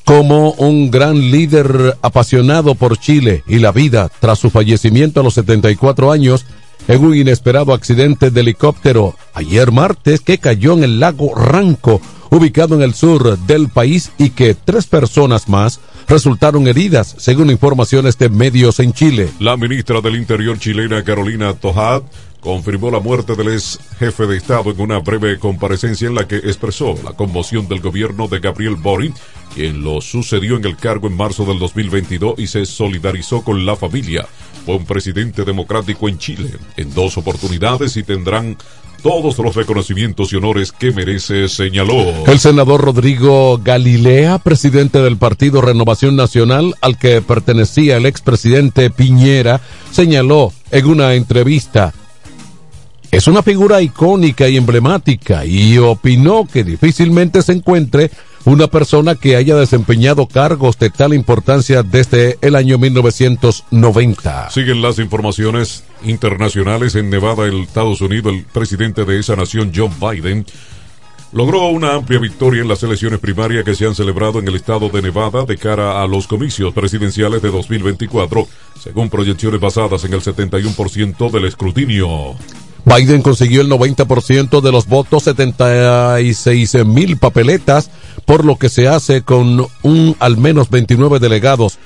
como 0.06 0.52
un 0.52 0.92
gran 0.92 1.32
líder 1.32 1.98
apasionado 2.02 2.76
por 2.76 2.98
Chile 2.98 3.44
y 3.48 3.58
la 3.58 3.72
vida 3.72 4.10
tras 4.20 4.40
su 4.40 4.50
fallecimiento 4.52 5.20
a 5.20 5.24
los 5.24 5.34
74 5.34 6.12
años 6.12 6.46
en 6.88 7.04
un 7.04 7.16
inesperado 7.16 7.74
accidente 7.74 8.30
de 8.30 8.42
helicóptero 8.42 9.16
ayer 9.34 9.72
martes 9.72 10.22
que 10.22 10.38
cayó 10.38 10.74
en 10.74 10.84
el 10.84 11.00
lago 11.00 11.34
Ranco, 11.34 12.00
ubicado 12.30 12.76
en 12.76 12.84
el 12.84 12.94
sur 12.94 13.38
del 13.40 13.70
país 13.70 14.12
y 14.20 14.30
que 14.30 14.54
tres 14.54 14.86
personas 14.86 15.50
más 15.50 15.80
resultaron 16.08 16.68
heridas, 16.68 17.16
según 17.18 17.50
informaciones 17.50 18.20
de 18.20 18.30
medios 18.30 18.80
en 18.80 18.94
Chile. 18.94 19.30
La 19.40 19.58
ministra 19.58 20.02
del 20.02 20.18
Interior 20.18 20.60
chilena 20.60 21.04
Carolina 21.04 21.54
Tojad 21.54 22.04
confirmó 22.46 22.92
la 22.92 23.00
muerte 23.00 23.36
del 23.36 23.54
ex 23.54 23.80
jefe 23.98 24.28
de 24.28 24.38
Estado 24.38 24.70
en 24.70 24.80
una 24.80 25.00
breve 25.00 25.40
comparecencia 25.40 26.08
en 26.08 26.14
la 26.14 26.28
que 26.28 26.36
expresó 26.36 26.94
la 27.04 27.14
conmoción 27.14 27.68
del 27.68 27.82
gobierno 27.82 28.28
de 28.28 28.40
Gabriel 28.40 28.76
Boric, 28.76 29.16
quien 29.56 29.84
lo 29.84 30.00
sucedió 30.00 30.56
en 30.56 30.66
el 30.66 30.78
cargo 30.78 31.08
en 31.08 31.18
marzo 31.18 31.44
del 31.46 31.58
2022 31.58 32.36
y 32.38 32.46
se 32.46 32.68
solidarizó 32.68 33.42
con 33.42 33.66
la 33.66 33.76
familia. 33.76 34.28
Fue 34.64 34.76
un 34.76 34.86
presidente 34.86 35.44
democrático 35.44 36.08
en 36.08 36.20
Chile 36.20 36.52
en 36.78 36.94
dos 36.94 37.18
oportunidades 37.18 37.98
y 37.98 38.04
tendrán 38.04 38.58
todos 39.02 39.40
los 39.40 39.56
reconocimientos 39.56 40.32
y 40.32 40.36
honores 40.36 40.72
que 40.72 40.92
merece, 40.92 41.50
señaló. 41.50 42.26
El 42.28 42.40
senador 42.40 42.82
Rodrigo 42.82 43.60
Galilea, 43.64 44.38
presidente 44.38 45.00
del 45.00 45.18
Partido 45.18 45.62
Renovación 45.62 46.16
Nacional, 46.16 46.76
al 46.82 47.00
que 47.00 47.24
pertenecía 47.24 47.98
el 47.98 48.06
expresidente 48.06 48.92
Piñera, 48.92 49.62
señaló 49.92 50.54
en 50.70 50.86
una 50.86 51.16
entrevista 51.16 51.92
es 53.12 53.28
una 53.28 53.44
figura 53.44 53.82
icónica 53.82 54.48
y 54.48 54.58
emblemática 54.58 55.46
y 55.46 55.78
opinó 55.78 56.48
que 56.52 56.64
difícilmente 56.64 57.42
se 57.42 57.54
encuentre 57.54 58.12
una 58.46 58.68
persona 58.68 59.16
que 59.16 59.36
haya 59.36 59.56
desempeñado 59.56 60.28
cargos 60.28 60.78
de 60.78 60.92
tal 60.92 61.14
importancia 61.14 61.82
desde 61.82 62.38
el 62.42 62.56
año 62.56 62.78
1990. 62.78 64.52
Siguen 64.52 64.82
las 64.82 65.00
informaciones 65.00 65.84
internacionales 66.04 66.96
en 66.96 67.10
Nevada, 67.10 67.46
el 67.46 67.64
Estados 67.64 68.02
Unidos. 68.02 68.34
El 68.34 68.44
presidente 68.44 69.04
de 69.04 69.20
esa 69.20 69.36
nación, 69.36 69.72
John 69.76 69.92
Biden, 70.00 70.46
logró 71.32 71.68
una 71.68 71.96
amplia 71.96 72.20
victoria 72.20 72.62
en 72.62 72.68
las 72.68 72.84
elecciones 72.84 73.20
primarias 73.20 73.66
que 73.66 73.74
se 73.74 73.88
han 73.88 73.96
celebrado 73.96 74.40
en 74.40 74.48
el 74.48 74.56
estado 74.56 74.90
de 74.90 75.02
Nevada 75.02 75.44
de 75.46 75.58
cara 75.58 76.02
a 76.02 76.08
los 76.08 76.28
comicios 76.28 76.74
presidenciales 76.74 77.42
de 77.42 77.50
2024, 77.50 78.48
según 78.80 79.10
proyecciones 79.10 79.60
basadas 79.60 80.06
en 80.06 80.14
el 80.14 80.22
71% 80.22 81.32
del 81.32 81.46
escrutinio. 81.46 82.36
Biden 82.86 83.22
consiguió 83.24 83.62
el 83.62 83.70
90% 83.70 84.62
de 84.62 84.72
los 84.72 84.88
votos, 84.88 85.24
76 85.24 86.86
mil 86.86 87.18
papeletas, 87.18 87.90
por 88.26 88.46
lo 88.46 88.58
que 88.58 88.70
se 88.70 88.88
hace 88.88 89.24
con 89.24 89.66
un 89.82 90.16
al 90.20 90.38
menos 90.38 90.70
29 90.70 91.20
delegados. 91.20 91.80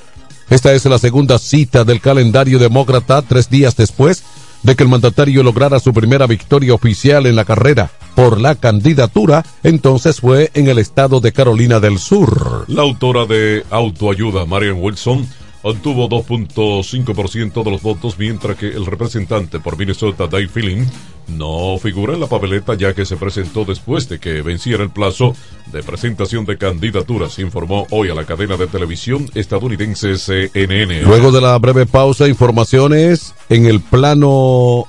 Esta 0.49 0.73
es 0.73 0.85
la 0.85 0.99
segunda 0.99 1.39
cita 1.39 1.83
del 1.83 2.01
calendario 2.01 2.59
demócrata 2.59 3.21
tres 3.21 3.49
días 3.49 3.75
después 3.77 4.23
de 4.63 4.75
que 4.75 4.83
el 4.83 4.89
mandatario 4.89 5.43
lograra 5.43 5.79
su 5.79 5.93
primera 5.93 6.27
victoria 6.27 6.73
oficial 6.73 7.25
en 7.27 7.35
la 7.35 7.45
carrera 7.45 7.91
por 8.15 8.41
la 8.41 8.55
candidatura, 8.55 9.45
entonces 9.63 10.19
fue 10.19 10.51
en 10.53 10.67
el 10.67 10.79
estado 10.79 11.21
de 11.21 11.31
Carolina 11.31 11.79
del 11.79 11.97
Sur. 11.99 12.65
La 12.67 12.81
autora 12.81 13.25
de 13.25 13.63
Autoayuda, 13.69 14.45
Marian 14.45 14.77
Wilson, 14.81 15.25
obtuvo 15.61 16.09
2.5% 16.09 17.63
de 17.63 17.71
los 17.71 17.81
votos, 17.81 18.15
mientras 18.17 18.57
que 18.57 18.67
el 18.67 18.85
representante 18.85 19.59
por 19.59 19.77
Minnesota, 19.77 20.27
Dave 20.27 20.47
Filling, 20.47 20.87
no 21.27 21.77
figura 21.77 22.13
en 22.13 22.19
la 22.19 22.27
papeleta 22.27 22.75
ya 22.75 22.93
que 22.93 23.05
se 23.05 23.17
presentó 23.17 23.65
después 23.65 24.09
de 24.09 24.19
que 24.19 24.41
venciera 24.41 24.83
el 24.83 24.89
plazo 24.89 25.35
de 25.71 25.83
presentación 25.83 26.45
de 26.45 26.57
candidaturas, 26.57 27.39
informó 27.39 27.85
hoy 27.91 28.09
a 28.09 28.15
la 28.15 28.25
cadena 28.25 28.57
de 28.57 28.67
televisión 28.67 29.29
estadounidense 29.35 30.17
CNN. 30.17 31.03
Luego 31.03 31.31
de 31.31 31.41
la 31.41 31.57
breve 31.57 31.85
pausa, 31.85 32.27
informaciones 32.27 33.35
en 33.49 33.65
el 33.65 33.79
plano 33.79 34.87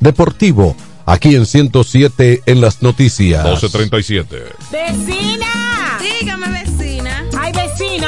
deportivo, 0.00 0.76
aquí 1.04 1.36
en 1.36 1.46
107 1.46 2.42
en 2.46 2.60
las 2.60 2.82
noticias. 2.82 3.44
1237. 3.44 5.45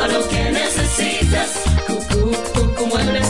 todo 0.00 0.20
lo 0.20 0.28
que 0.28 0.50
necesitas. 0.50 1.62
Cucu, 1.86 2.32
Cucu 2.54 2.86
Muebles 2.86 3.29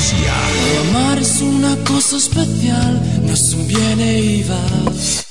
Amar 0.89 1.19
es 1.19 1.41
una 1.41 1.75
cosa 1.87 2.17
especial, 2.17 2.99
no 3.23 3.33
es 3.33 3.53
un 3.53 3.67
viene 3.67 4.19
y 4.19 4.43
va. 4.43 4.57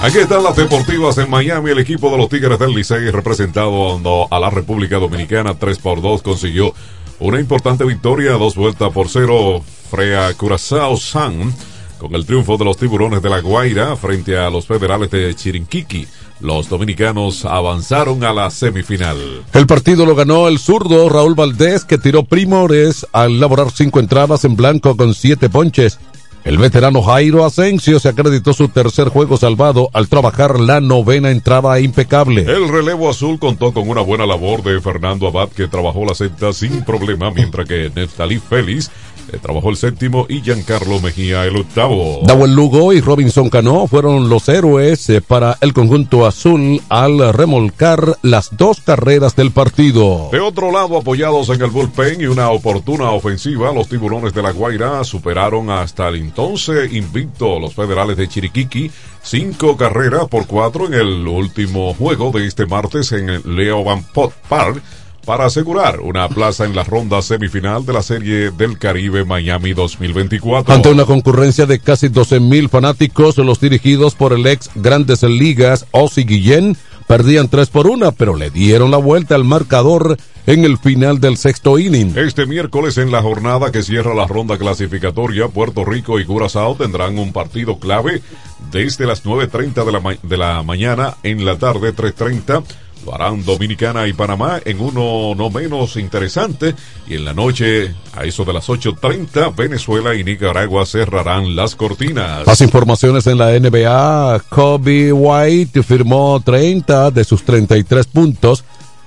Aquí 0.00 0.18
están 0.18 0.44
las 0.44 0.54
deportivas 0.54 1.18
en 1.18 1.28
Miami. 1.28 1.72
El 1.72 1.80
equipo 1.80 2.08
de 2.10 2.18
los 2.18 2.28
Tigres 2.28 2.58
del 2.58 2.70
Licey, 2.72 3.10
representado 3.10 4.28
a 4.30 4.38
la 4.38 4.48
República 4.48 4.96
Dominicana 4.96 5.54
3 5.54 5.78
por 5.78 6.00
2, 6.00 6.22
consiguió 6.22 6.72
una 7.18 7.40
importante 7.40 7.84
victoria, 7.84 8.32
dos 8.34 8.54
vueltas 8.54 8.92
por 8.92 9.08
cero, 9.08 9.60
Frea 9.90 10.32
Curazao 10.34 10.96
San, 10.96 11.52
con 11.98 12.14
el 12.14 12.24
triunfo 12.24 12.56
de 12.56 12.64
los 12.64 12.76
tiburones 12.76 13.20
de 13.20 13.28
la 13.28 13.40
Guaira 13.40 13.96
frente 13.96 14.38
a 14.38 14.48
los 14.50 14.66
federales 14.66 15.10
de 15.10 15.34
Chirinquiqui. 15.34 16.06
Los 16.40 16.68
dominicanos 16.68 17.44
avanzaron 17.44 18.22
a 18.22 18.32
la 18.32 18.50
semifinal. 18.50 19.16
El 19.52 19.66
partido 19.66 20.06
lo 20.06 20.14
ganó 20.14 20.46
el 20.46 20.58
zurdo 20.58 21.08
Raúl 21.08 21.34
Valdés, 21.34 21.84
que 21.84 21.98
tiró 21.98 22.24
primores 22.24 23.06
al 23.12 23.32
elaborar 23.32 23.70
cinco 23.72 23.98
entradas 23.98 24.44
en 24.44 24.54
blanco 24.54 24.96
con 24.96 25.14
siete 25.14 25.48
ponches. 25.48 25.98
El 26.44 26.56
veterano 26.56 27.02
Jairo 27.02 27.44
Asensio 27.44 27.98
se 27.98 28.08
acreditó 28.08 28.54
su 28.54 28.68
tercer 28.68 29.08
juego 29.08 29.36
salvado 29.36 29.90
al 29.92 30.08
trabajar 30.08 30.58
la 30.60 30.80
novena 30.80 31.30
entrada 31.30 31.78
impecable. 31.80 32.42
El 32.42 32.68
relevo 32.68 33.10
azul 33.10 33.38
contó 33.38 33.74
con 33.74 33.88
una 33.88 34.00
buena 34.00 34.24
labor 34.24 34.62
de 34.62 34.80
Fernando 34.80 35.26
Abad, 35.26 35.48
que 35.48 35.68
trabajó 35.68 36.04
la 36.04 36.14
sexta 36.14 36.52
sin 36.52 36.84
problema, 36.84 37.30
mientras 37.32 37.68
que 37.68 37.90
Neftalí 37.94 38.38
Félix 38.38 38.90
trabajó 39.40 39.70
el 39.70 39.76
séptimo 39.76 40.26
y 40.28 40.40
Giancarlo 40.40 41.00
Mejía 41.00 41.44
el 41.44 41.56
octavo. 41.56 42.20
Dawel 42.24 42.54
Lugo 42.54 42.92
y 42.92 43.00
Robinson 43.00 43.50
Cano 43.50 43.86
fueron 43.86 44.28
los 44.28 44.48
héroes 44.48 45.08
eh, 45.10 45.20
para 45.20 45.58
el 45.60 45.72
conjunto 45.72 46.26
azul 46.26 46.80
al 46.88 47.34
remolcar 47.34 48.16
las 48.22 48.56
dos 48.56 48.80
carreras 48.80 49.36
del 49.36 49.50
partido. 49.50 50.28
De 50.32 50.40
otro 50.40 50.72
lado, 50.72 50.96
apoyados 50.96 51.48
en 51.50 51.62
el 51.62 51.70
bullpen 51.70 52.20
y 52.20 52.26
una 52.26 52.50
oportuna 52.50 53.10
ofensiva, 53.10 53.72
los 53.72 53.88
tiburones 53.88 54.32
de 54.32 54.42
la 54.42 54.52
Guaira 54.52 55.04
superaron 55.04 55.70
hasta 55.70 56.08
el 56.08 56.16
entonces 56.16 56.92
invicto 56.92 57.58
los 57.58 57.74
federales 57.74 58.16
de 58.16 58.28
Chiriquiqui, 58.28 58.90
cinco 59.22 59.76
carreras 59.76 60.28
por 60.28 60.46
cuatro 60.46 60.86
en 60.86 60.94
el 60.94 61.26
último 61.26 61.94
juego 61.94 62.30
de 62.30 62.46
este 62.46 62.66
martes 62.66 63.12
en 63.12 63.28
el 63.28 63.42
Leo 63.44 63.84
Van 63.84 64.02
Pot 64.02 64.32
Park 64.48 64.82
para 65.28 65.44
asegurar 65.44 66.00
una 66.00 66.26
plaza 66.26 66.64
en 66.64 66.74
la 66.74 66.84
ronda 66.84 67.20
semifinal 67.20 67.84
de 67.84 67.92
la 67.92 68.02
Serie 68.02 68.50
del 68.50 68.78
Caribe 68.78 69.26
Miami 69.26 69.74
2024. 69.74 70.72
Ante 70.72 70.88
una 70.88 71.04
concurrencia 71.04 71.66
de 71.66 71.80
casi 71.80 72.08
12 72.08 72.40
mil 72.40 72.70
fanáticos, 72.70 73.36
los 73.36 73.60
dirigidos 73.60 74.14
por 74.14 74.32
el 74.32 74.46
ex 74.46 74.70
Grandes 74.74 75.22
Ligas, 75.24 75.84
Ozzy 75.90 76.24
Guillén, 76.24 76.78
perdían 77.06 77.48
3 77.48 77.68
por 77.68 77.88
1, 77.88 78.12
pero 78.12 78.36
le 78.36 78.48
dieron 78.48 78.90
la 78.90 78.96
vuelta 78.96 79.34
al 79.34 79.44
marcador 79.44 80.16
en 80.46 80.64
el 80.64 80.78
final 80.78 81.20
del 81.20 81.36
sexto 81.36 81.78
inning. 81.78 82.16
Este 82.16 82.46
miércoles 82.46 82.96
en 82.96 83.12
la 83.12 83.20
jornada 83.20 83.70
que 83.70 83.82
cierra 83.82 84.14
la 84.14 84.26
ronda 84.26 84.56
clasificatoria, 84.56 85.48
Puerto 85.48 85.84
Rico 85.84 86.18
y 86.18 86.24
Curazao 86.24 86.74
tendrán 86.74 87.18
un 87.18 87.34
partido 87.34 87.78
clave 87.78 88.22
desde 88.72 89.04
las 89.04 89.26
9.30 89.26 89.84
de 89.84 89.92
la, 89.92 90.18
de 90.22 90.36
la 90.38 90.62
mañana 90.62 91.18
en 91.22 91.44
la 91.44 91.58
tarde 91.58 91.94
3.30 91.94 92.64
lo 93.04 93.14
harán 93.14 93.44
Dominicana 93.44 94.06
y 94.06 94.12
Panamá 94.12 94.60
en 94.64 94.80
uno 94.80 95.34
no 95.34 95.50
menos 95.50 95.96
interesante. 95.96 96.74
Y 97.06 97.14
en 97.14 97.24
la 97.24 97.34
noche, 97.34 97.94
a 98.14 98.24
eso 98.24 98.44
de 98.44 98.52
las 98.52 98.68
8.30, 98.68 99.54
Venezuela 99.54 100.14
y 100.14 100.24
Nicaragua 100.24 100.84
cerrarán 100.86 101.56
las 101.56 101.74
cortinas. 101.74 102.46
Más 102.46 102.60
informaciones 102.60 103.26
en 103.26 103.38
la 103.38 103.58
NBA. 103.58 104.40
Kobe 104.48 105.12
White 105.12 105.82
firmó 105.82 106.40
30 106.44 107.10
de 107.10 107.24
sus 107.24 107.44
33 107.44 108.06
puntos 108.06 108.64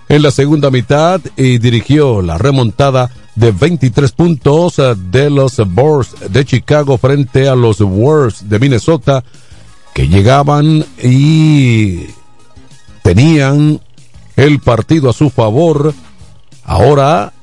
en 0.09 0.21
la 0.21 0.31
segunda 0.31 0.69
mitad 0.69 1.21
y 1.37 1.57
dirigió 1.57 2.21
la 2.21 2.37
remontada 2.37 3.09
de 3.35 3.51
23 3.51 4.11
puntos 4.11 4.75
de 5.09 5.29
los 5.29 5.57
Bulls 5.65 6.15
de 6.29 6.43
Chicago 6.43 6.97
frente 6.97 7.47
a 7.47 7.55
los 7.55 7.79
Wolves 7.79 8.49
de 8.49 8.59
Minnesota 8.59 9.23
que 9.93 10.07
llegaban 10.07 10.85
y 11.01 12.07
tenían 13.03 13.79
el 14.35 14.59
partido 14.59 15.09
a 15.09 15.13
su 15.13 15.29
favor. 15.29 15.93
Ahora 16.63 17.33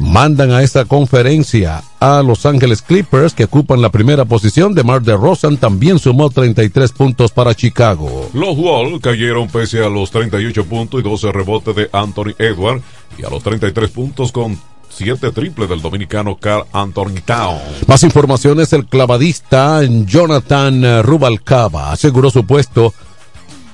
mandan 0.00 0.50
a 0.50 0.62
esta 0.62 0.86
conferencia 0.86 1.82
a 2.00 2.22
Los 2.22 2.46
Ángeles 2.46 2.80
Clippers 2.80 3.34
que 3.34 3.44
ocupan 3.44 3.82
la 3.82 3.90
primera 3.90 4.24
posición 4.24 4.74
de 4.74 4.82
Mar 4.82 5.02
de 5.02 5.14
Rosan 5.14 5.58
también 5.58 5.98
sumó 5.98 6.30
33 6.30 6.92
puntos 6.92 7.30
para 7.32 7.54
Chicago. 7.54 8.30
Los 8.32 8.56
Wolves 8.56 9.00
cayeron 9.00 9.48
pese 9.48 9.84
a 9.84 9.88
los 9.88 10.10
38 10.10 10.64
puntos 10.64 11.00
y 11.00 11.02
12 11.02 11.32
rebotes 11.32 11.76
de 11.76 11.90
Anthony 11.92 12.34
Edwards 12.38 12.82
y 13.18 13.24
a 13.24 13.30
los 13.30 13.42
33 13.42 13.90
puntos 13.90 14.32
con 14.32 14.58
7 14.88 15.32
triple 15.32 15.66
del 15.66 15.82
dominicano 15.82 16.36
Carl 16.36 16.64
Anthony 16.72 17.20
Town. 17.24 17.58
Más 17.86 18.02
informaciones, 18.02 18.72
el 18.72 18.86
clavadista 18.86 19.82
Jonathan 19.84 21.02
Rubalcaba 21.02 21.92
aseguró 21.92 22.30
su 22.30 22.44
puesto 22.44 22.94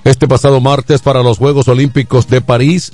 este 0.07 0.28
pasado 0.28 0.61
martes 0.61 1.02
para 1.02 1.20
los 1.20 1.38
Juegos 1.38 1.66
Olímpicos 1.66 2.28
de 2.28 2.40
París 2.40 2.92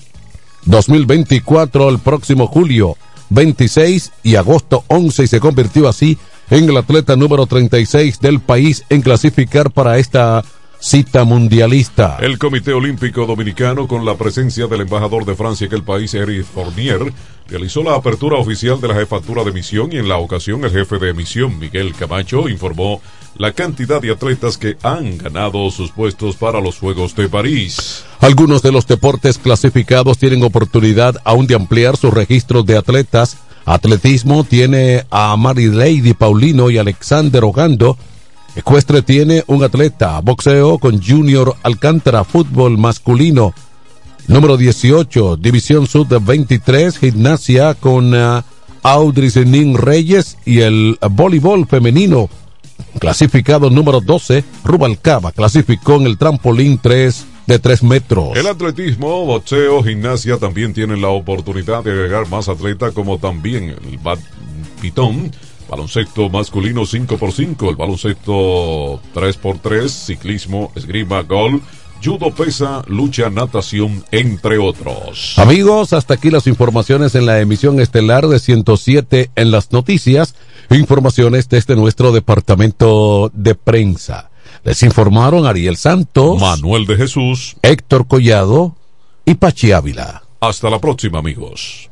2024 0.64 1.90
el 1.90 1.98
próximo 1.98 2.46
julio 2.46 2.96
26 3.28 4.12
y 4.22 4.36
agosto 4.36 4.84
11 4.88 5.24
y 5.24 5.26
se 5.26 5.38
convirtió 5.38 5.88
así 5.88 6.16
en 6.48 6.70
el 6.70 6.76
atleta 6.78 7.14
número 7.14 7.44
36 7.44 8.18
del 8.20 8.40
país 8.40 8.84
en 8.88 9.02
clasificar 9.02 9.70
para 9.70 9.98
esta 9.98 10.42
cita 10.80 11.24
mundialista. 11.24 12.16
El 12.20 12.38
Comité 12.38 12.72
Olímpico 12.72 13.26
Dominicano, 13.26 13.86
con 13.86 14.06
la 14.06 14.16
presencia 14.16 14.66
del 14.66 14.80
embajador 14.80 15.26
de 15.26 15.36
Francia 15.36 15.66
en 15.66 15.74
el 15.74 15.82
país, 15.82 16.12
Eric 16.14 16.44
Fournier, 16.44 17.12
realizó 17.46 17.82
la 17.82 17.94
apertura 17.94 18.38
oficial 18.38 18.80
de 18.80 18.88
la 18.88 18.94
jefatura 18.94 19.44
de 19.44 19.52
misión 19.52 19.92
y 19.92 19.98
en 19.98 20.08
la 20.08 20.16
ocasión 20.16 20.64
el 20.64 20.70
jefe 20.70 20.98
de 20.98 21.12
misión, 21.12 21.58
Miguel 21.58 21.94
Camacho, 21.94 22.48
informó 22.48 23.02
la 23.36 23.52
cantidad 23.52 24.00
de 24.00 24.12
atletas 24.12 24.58
que 24.58 24.76
han 24.82 25.18
ganado 25.18 25.70
sus 25.70 25.90
puestos 25.90 26.36
para 26.36 26.60
los 26.60 26.78
Juegos 26.78 27.14
de 27.16 27.28
París. 27.28 28.04
Algunos 28.20 28.62
de 28.62 28.72
los 28.72 28.86
deportes 28.86 29.38
clasificados 29.38 30.18
tienen 30.18 30.42
oportunidad 30.42 31.16
aún 31.24 31.46
de 31.46 31.54
ampliar 31.54 31.96
sus 31.96 32.12
registros 32.12 32.66
de 32.66 32.76
atletas. 32.76 33.36
Atletismo 33.64 34.44
tiene 34.44 35.06
a 35.10 35.36
Mary 35.36 35.66
Lady 35.66 36.14
Paulino 36.14 36.70
y 36.70 36.78
Alexander 36.78 37.44
Ogando, 37.44 37.96
Ecuestre 38.54 39.00
tiene 39.00 39.44
un 39.46 39.64
atleta, 39.64 40.20
boxeo 40.20 40.78
con 40.78 41.02
Junior 41.02 41.56
Alcántara, 41.62 42.22
fútbol 42.22 42.76
masculino. 42.76 43.54
Número 44.28 44.58
18, 44.58 45.38
División 45.38 45.86
Sud 45.86 46.06
de 46.06 46.18
23, 46.18 46.98
gimnasia 46.98 47.74
con 47.74 48.14
uh, 48.14 48.42
Reyes 49.74 50.36
y 50.44 50.60
el 50.60 50.98
voleibol 51.10 51.66
femenino. 51.66 52.28
Clasificado 52.98 53.70
número 53.70 54.00
12, 54.00 54.44
Rubalcaba 54.64 55.32
clasificó 55.32 55.96
en 55.96 56.06
el 56.06 56.18
trampolín 56.18 56.78
3 56.78 57.26
de 57.46 57.58
3 57.58 57.82
metros. 57.82 58.36
El 58.36 58.46
atletismo, 58.46 59.24
boxeo, 59.26 59.82
gimnasia 59.82 60.38
también 60.38 60.72
tienen 60.72 61.00
la 61.00 61.08
oportunidad 61.08 61.82
de 61.82 61.92
agregar 61.92 62.28
más 62.28 62.48
atletas 62.48 62.92
como 62.92 63.18
también 63.18 63.70
el 63.70 63.98
badminton 63.98 65.32
baloncesto 65.72 66.28
masculino 66.28 66.82
5x5, 66.82 67.70
el 67.70 67.76
baloncesto 67.76 69.00
3x3, 69.14 69.88
ciclismo, 69.88 70.70
esgrima, 70.76 71.22
golf, 71.22 71.62
judo 72.04 72.30
pesa, 72.34 72.82
lucha, 72.88 73.30
natación, 73.30 74.04
entre 74.10 74.58
otros. 74.58 75.32
Amigos, 75.38 75.94
hasta 75.94 76.14
aquí 76.14 76.30
las 76.30 76.46
informaciones 76.46 77.14
en 77.14 77.24
la 77.24 77.40
emisión 77.40 77.80
estelar 77.80 78.28
de 78.28 78.38
107 78.38 79.30
en 79.34 79.50
las 79.50 79.72
noticias, 79.72 80.34
informaciones 80.78 81.48
desde 81.48 81.76
nuestro 81.76 82.12
departamento 82.12 83.30
de 83.34 83.54
prensa. 83.54 84.30
Les 84.64 84.82
informaron 84.82 85.46
Ariel 85.46 85.76
Santos, 85.76 86.40
Manuel 86.40 86.86
de 86.86 86.96
Jesús, 86.96 87.56
Héctor 87.62 88.06
Collado 88.06 88.76
y 89.24 89.34
Pachi 89.34 89.72
Ávila. 89.72 90.22
Hasta 90.40 90.70
la 90.70 90.78
próxima, 90.78 91.18
amigos. 91.18 91.91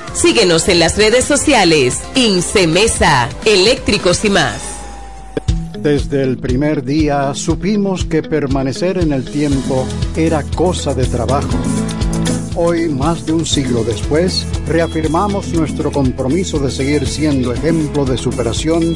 Síguenos 0.13 0.67
en 0.67 0.79
las 0.79 0.97
redes 0.97 1.25
sociales. 1.25 1.99
Incemesa, 2.15 3.29
eléctricos 3.45 4.23
y 4.25 4.29
más. 4.29 4.61
Desde 5.79 6.21
el 6.21 6.37
primer 6.37 6.83
día 6.83 7.33
supimos 7.33 8.05
que 8.05 8.21
permanecer 8.21 8.99
en 8.99 9.13
el 9.13 9.25
tiempo 9.25 9.87
era 10.15 10.43
cosa 10.43 10.93
de 10.93 11.05
trabajo. 11.05 11.57
Hoy, 12.55 12.89
más 12.89 13.25
de 13.25 13.33
un 13.33 13.45
siglo 13.45 13.83
después, 13.83 14.45
reafirmamos 14.67 15.53
nuestro 15.53 15.91
compromiso 15.91 16.59
de 16.59 16.69
seguir 16.69 17.07
siendo 17.07 17.53
ejemplo 17.53 18.05
de 18.05 18.17
superación 18.17 18.95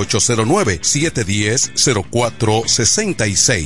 809-710-0466. 2.64 3.66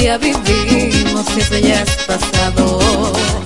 día 0.07 0.17
vivimos 0.17 1.25
y 1.35 1.39
eso 1.41 1.57
ya 1.57 1.81
es 1.81 1.89
pasado. 2.07 2.79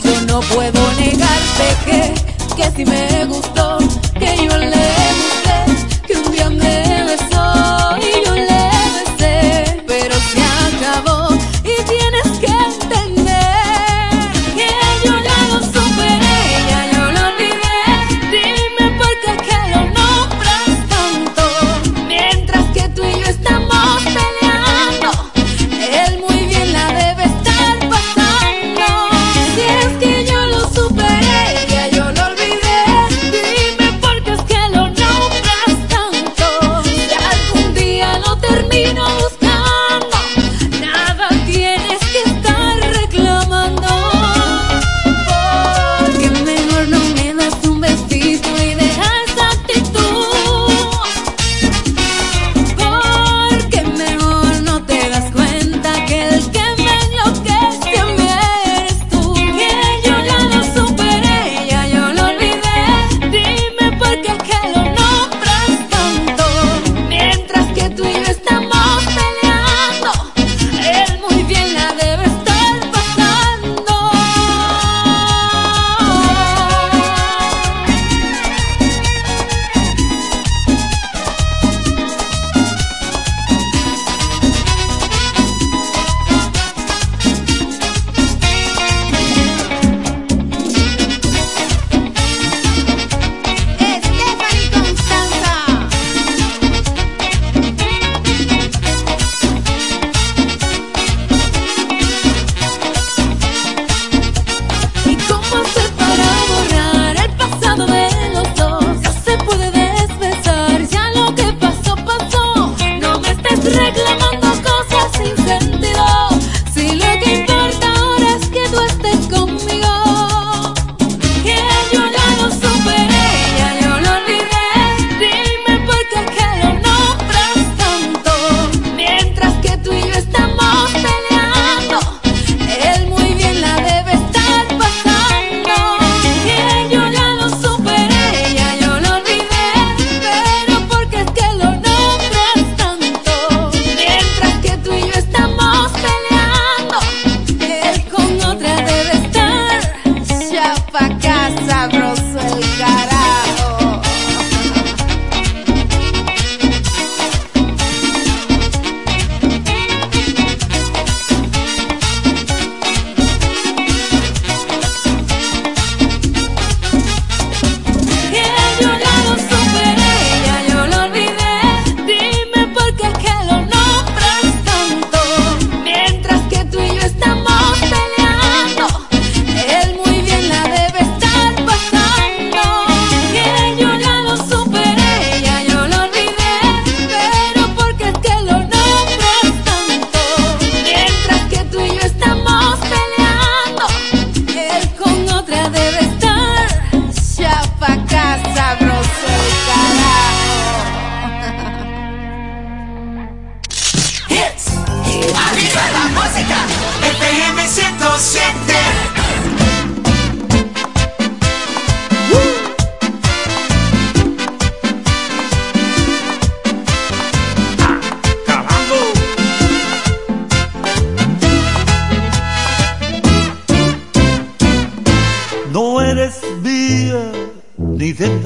Yo 0.03 0.21
no 0.27 0.41
puedo 0.41 0.91
negarte 0.93 1.65
que, 1.85 2.55
que 2.55 2.71
si 2.75 2.85
me 2.85 3.25
gusta. 3.25 3.60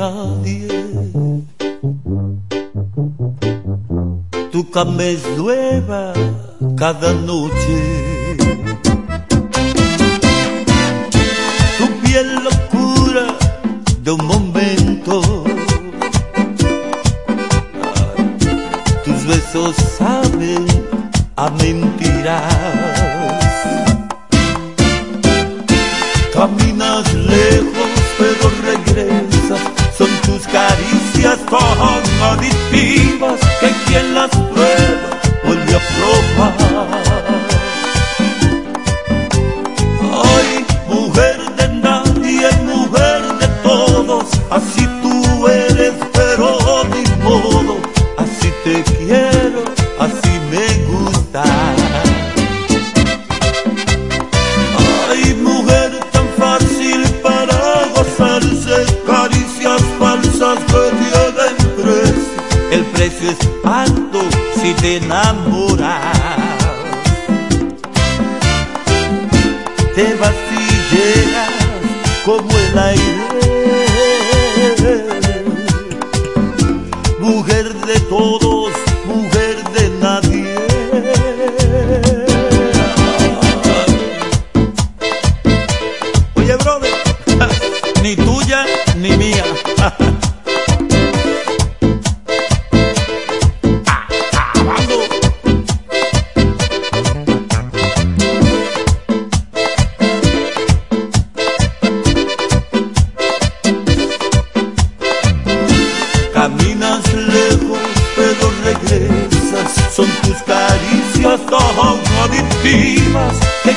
nadie. 0.09 0.67
Tu 4.51 4.69
cama 4.69 5.03
es 5.03 5.23
nueva 5.37 6.13
cada 6.77 7.13
noche. 7.13 7.79
Tu 11.77 11.85
piel 12.01 12.27
locura 12.43 13.25
de 14.03 14.11
un 14.11 14.25
momento 14.25 14.74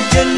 quien 0.09 0.37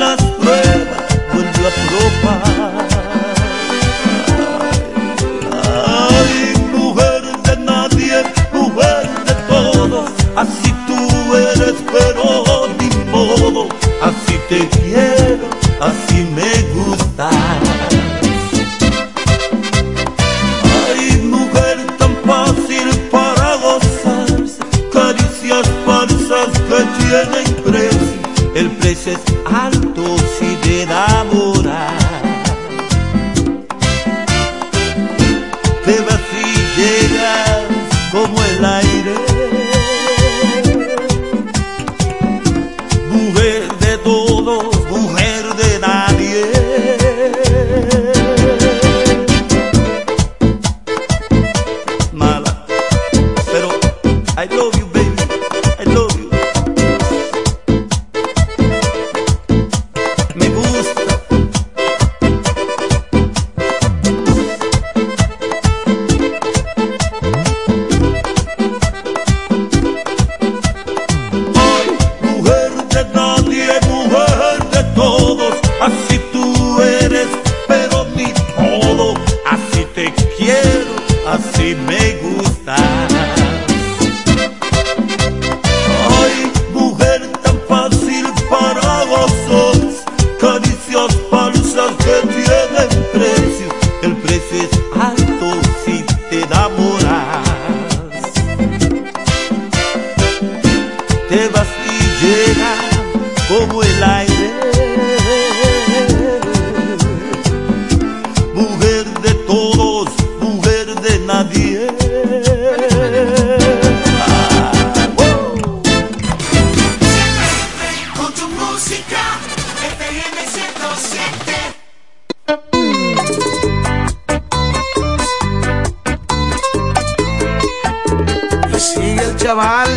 chaval 129.52 129.90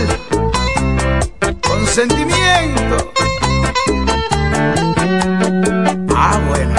con 1.62 1.86
sentimiento. 1.86 3.12
Ah, 6.12 6.40
bueno. 6.48 6.74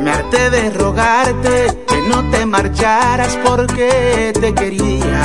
Me 0.00 0.10
harté 0.10 0.50
de 0.50 0.70
rogarte 0.70 1.66
que 1.86 2.00
no 2.08 2.28
te 2.30 2.46
marcharas 2.46 3.38
porque 3.44 4.32
te 4.40 4.52
querías. 4.54 5.19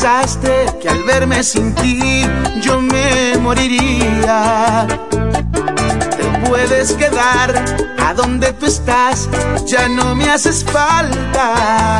Pensaste 0.00 0.78
que 0.80 0.88
al 0.88 1.02
verme 1.02 1.42
sin 1.42 1.74
ti 1.74 2.22
yo 2.62 2.80
me 2.80 3.36
moriría. 3.38 4.86
Te 5.10 6.48
puedes 6.48 6.92
quedar 6.92 7.64
a 7.98 8.14
donde 8.14 8.52
tú 8.52 8.66
estás, 8.66 9.28
ya 9.66 9.88
no 9.88 10.14
me 10.14 10.30
haces 10.30 10.64
falta. 10.64 11.98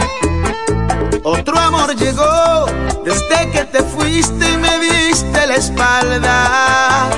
Otro 1.25 1.59
amor 1.59 1.97
llegó 1.97 2.67
desde 3.05 3.51
que 3.51 3.65
te 3.65 3.83
fuiste 3.83 4.49
y 4.49 4.57
me 4.59 4.79
diste 4.79 5.47
la 5.49 5.57
espalda. 5.57 7.11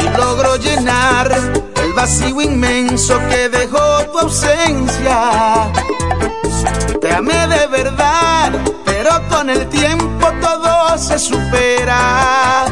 Y 0.00 0.16
logro 0.16 0.56
llenar 0.56 1.30
el 1.30 1.92
vacío 1.92 2.40
inmenso 2.40 3.18
que 3.28 3.50
dejó 3.50 4.06
tu 4.12 4.18
ausencia. 4.18 5.70
Te 7.02 7.12
amé 7.12 7.48
de 7.48 7.66
el 9.52 9.68
tiempo 9.68 10.26
todo 10.40 10.98
se 10.98 11.18
supera. 11.18 12.66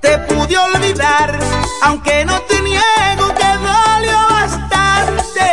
Te 0.00 0.18
pude 0.18 0.56
olvidar, 0.58 1.38
aunque 1.82 2.24
no 2.24 2.40
te 2.42 2.60
niego 2.62 3.26
que 3.38 3.50
dolió 3.68 4.18
bastante. 4.30 5.50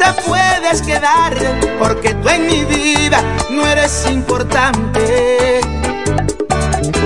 Te 0.00 0.08
puedes 0.26 0.82
quedar, 0.82 1.34
porque 1.78 2.14
tú 2.14 2.28
en 2.28 2.46
mi 2.46 2.64
vida 2.64 3.22
no 3.50 3.66
eres 3.66 4.06
importante. 4.10 5.60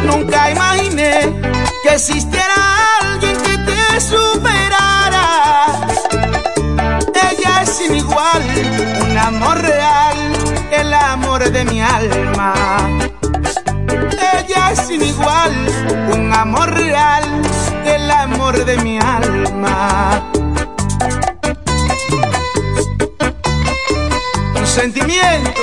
Nunca 0.04 0.50
imaginé 0.50 1.40
que 1.82 1.94
existiera 1.94 2.54
alguien 3.00 3.36
que 3.36 3.56
te 3.58 4.00
superara. 4.00 5.26
Ella 7.30 7.62
es 7.62 7.70
sin 7.70 7.94
igual, 7.96 8.42
un 9.02 9.18
amor 9.18 9.60
real, 9.60 9.99
el 10.80 10.94
amor 10.94 11.50
de 11.50 11.64
mi 11.66 11.80
alma. 11.80 12.54
Ella 14.34 14.72
es 14.72 14.78
sin 14.86 15.02
igual, 15.02 15.52
un 16.12 16.32
amor 16.32 16.72
real, 16.72 17.24
el 17.84 18.10
amor 18.10 18.64
de 18.64 18.76
mi 18.78 18.98
alma. 18.98 20.22
Un 24.56 24.66
sentimiento, 24.66 25.60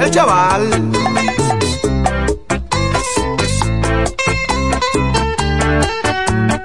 el 0.00 0.10
chaval. 0.10 0.70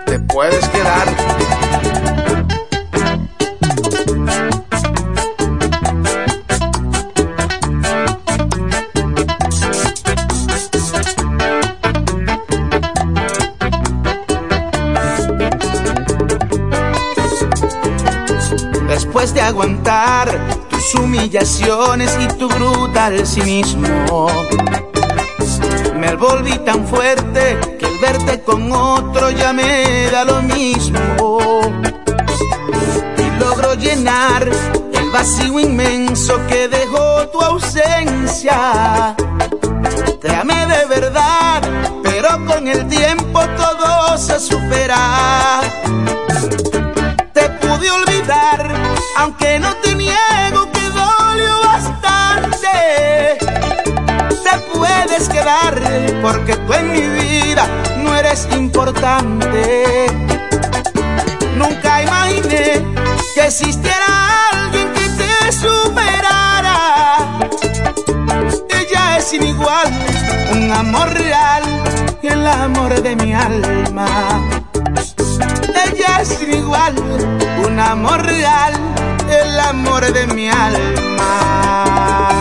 Te 0.05 0.19
puedes 0.19 0.67
quedar. 0.69 1.10
Tus 20.69 20.95
humillaciones 20.95 22.15
y 22.19 22.27
tu 22.37 22.47
brutal 22.47 23.25
cinismo, 23.25 24.27
me 25.95 26.15
volví 26.15 26.57
tan 26.59 26.85
fuerte 26.87 27.57
que 27.79 27.85
el 27.85 27.97
verte 27.99 28.41
con 28.41 28.71
otro 28.71 29.31
ya 29.31 29.53
me 29.53 30.09
da 30.11 30.23
lo 30.23 30.41
mismo. 30.43 31.39
Y 33.17 33.39
logro 33.39 33.73
llenar 33.73 34.47
el 34.93 35.09
vacío 35.09 35.59
inmenso 35.59 36.39
que 36.47 36.67
dejó 36.67 37.27
tu 37.29 37.41
ausencia. 37.41 39.15
Te 40.21 40.35
amé 40.35 40.67
de 40.67 40.85
verdad, 40.85 41.61
pero 42.03 42.29
con 42.45 42.67
el 42.67 42.87
tiempo 42.87 43.41
todo 43.57 44.17
se 44.17 44.39
supera. 44.39 45.61
Te 47.33 47.49
pude 47.49 47.89
olvidar, 47.89 48.70
aunque 49.17 49.59
no 49.59 49.73
te 49.77 49.95
niego 49.95 50.71
que 50.71 50.89
dolió 50.89 51.59
bastante. 51.61 53.37
Te 54.43 54.59
puedes 54.73 55.29
quedar, 55.29 55.75
porque 56.21 56.55
tú 56.55 56.73
en 56.73 56.91
mi 56.91 57.07
vida 57.07 57.67
no 58.03 58.15
eres 58.15 58.47
importante. 58.51 60.07
Nunca 61.55 62.03
imaginé 62.03 62.85
que 63.35 63.45
existiera 63.45 64.49
alguien 64.51 64.91
que 64.93 65.09
te 65.09 65.51
superara. 65.51 67.27
Ella 68.69 69.17
es 69.17 69.25
sin 69.25 69.43
igual, 69.43 69.91
un 70.53 70.71
amor 70.71 71.13
real, 71.13 71.63
el 72.23 72.47
amor 72.47 73.01
de 73.01 73.15
mi 73.15 73.33
alma. 73.33 74.70
Es 76.21 76.27
sin 76.27 76.53
igual, 76.53 76.93
un 77.65 77.79
amor 77.79 78.21
real, 78.21 78.73
el 79.27 79.59
amor 79.59 80.13
de 80.13 80.27
mi 80.27 80.49
alma. 80.49 82.40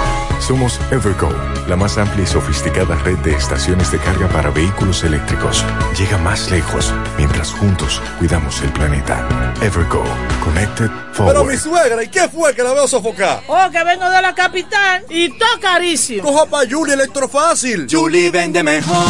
Somos 0.41 0.79
Evergo, 0.89 1.29
la 1.67 1.75
más 1.75 1.99
amplia 1.99 2.23
y 2.23 2.27
sofisticada 2.27 2.95
red 2.95 3.17
de 3.19 3.31
estaciones 3.35 3.91
de 3.91 3.99
carga 3.99 4.27
para 4.27 4.49
vehículos 4.49 5.03
eléctricos. 5.03 5.63
Llega 5.97 6.17
más 6.17 6.49
lejos 6.49 6.91
mientras 7.15 7.51
juntos 7.51 8.01
cuidamos 8.17 8.59
el 8.61 8.73
planeta. 8.73 9.25
Evergo, 9.61 10.03
Connected 10.43 10.89
Forward. 11.13 11.35
Pero 11.35 11.45
mi 11.45 11.57
suegra, 11.57 12.03
¿y 12.03 12.07
qué 12.07 12.27
fue 12.27 12.55
que 12.55 12.63
la 12.63 12.73
veo 12.73 12.87
sofocar? 12.87 13.43
Oh, 13.47 13.69
que 13.71 13.83
vengo 13.83 14.09
de 14.09 14.21
la 14.21 14.33
capital 14.33 15.05
y 15.09 15.29
todo 15.29 15.59
carísimo. 15.61 16.23
Coja 16.23 16.45
pa' 16.47 16.63
Julie 16.69 16.95
Electrofácil. 16.95 17.87
Julie 17.89 18.31
vende 18.31 18.63
mejor. 18.63 19.05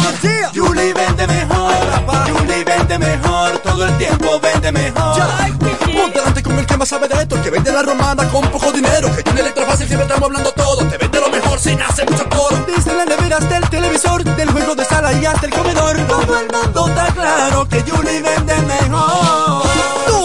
Julie 0.54 0.92
vende 0.92 1.26
mejor. 1.26 1.72
Julie 2.28 2.62
vende 2.62 2.98
mejor. 2.98 3.58
Todo 3.58 3.86
el 3.86 3.96
tiempo 3.96 4.38
vende 4.38 4.70
mejor. 4.70 5.22
Ponte 5.92 6.18
delante 6.18 6.42
con 6.42 6.58
el 6.58 6.66
que 6.66 6.76
más 6.76 6.88
sabe 6.88 7.08
de 7.08 7.14
esto, 7.22 7.36
el 7.36 7.42
que 7.42 7.50
vende 7.50 7.72
la 7.72 7.82
romana 7.82 8.28
con 8.28 8.46
poco 8.50 8.70
dinero. 8.70 9.08
Que 9.16 9.22
Julie 9.22 9.40
Electrofácil 9.40 9.86
siempre 9.86 10.06
estamos 10.06 10.26
hablando 10.28 10.52
todo. 10.52 10.86
Te 10.88 10.98
vende 10.98 11.21
sin 11.62 11.80
hacer 11.80 12.10
mucho 12.10 12.28
coro. 12.28 12.56
Desde 12.66 12.92
las 12.94 13.06
neveras 13.06 13.48
del 13.48 13.68
televisor, 13.70 14.24
del 14.24 14.50
juego 14.50 14.74
de 14.74 14.84
sala 14.84 15.12
y 15.12 15.24
hasta 15.24 15.46
el 15.46 15.52
comedor. 15.52 15.96
Todo 16.08 16.40
el 16.40 16.48
mundo 16.50 16.88
está 16.88 17.06
claro 17.14 17.68
que 17.68 17.82
Julie 17.82 18.20
vende 18.20 18.56
mejor. 18.62 19.61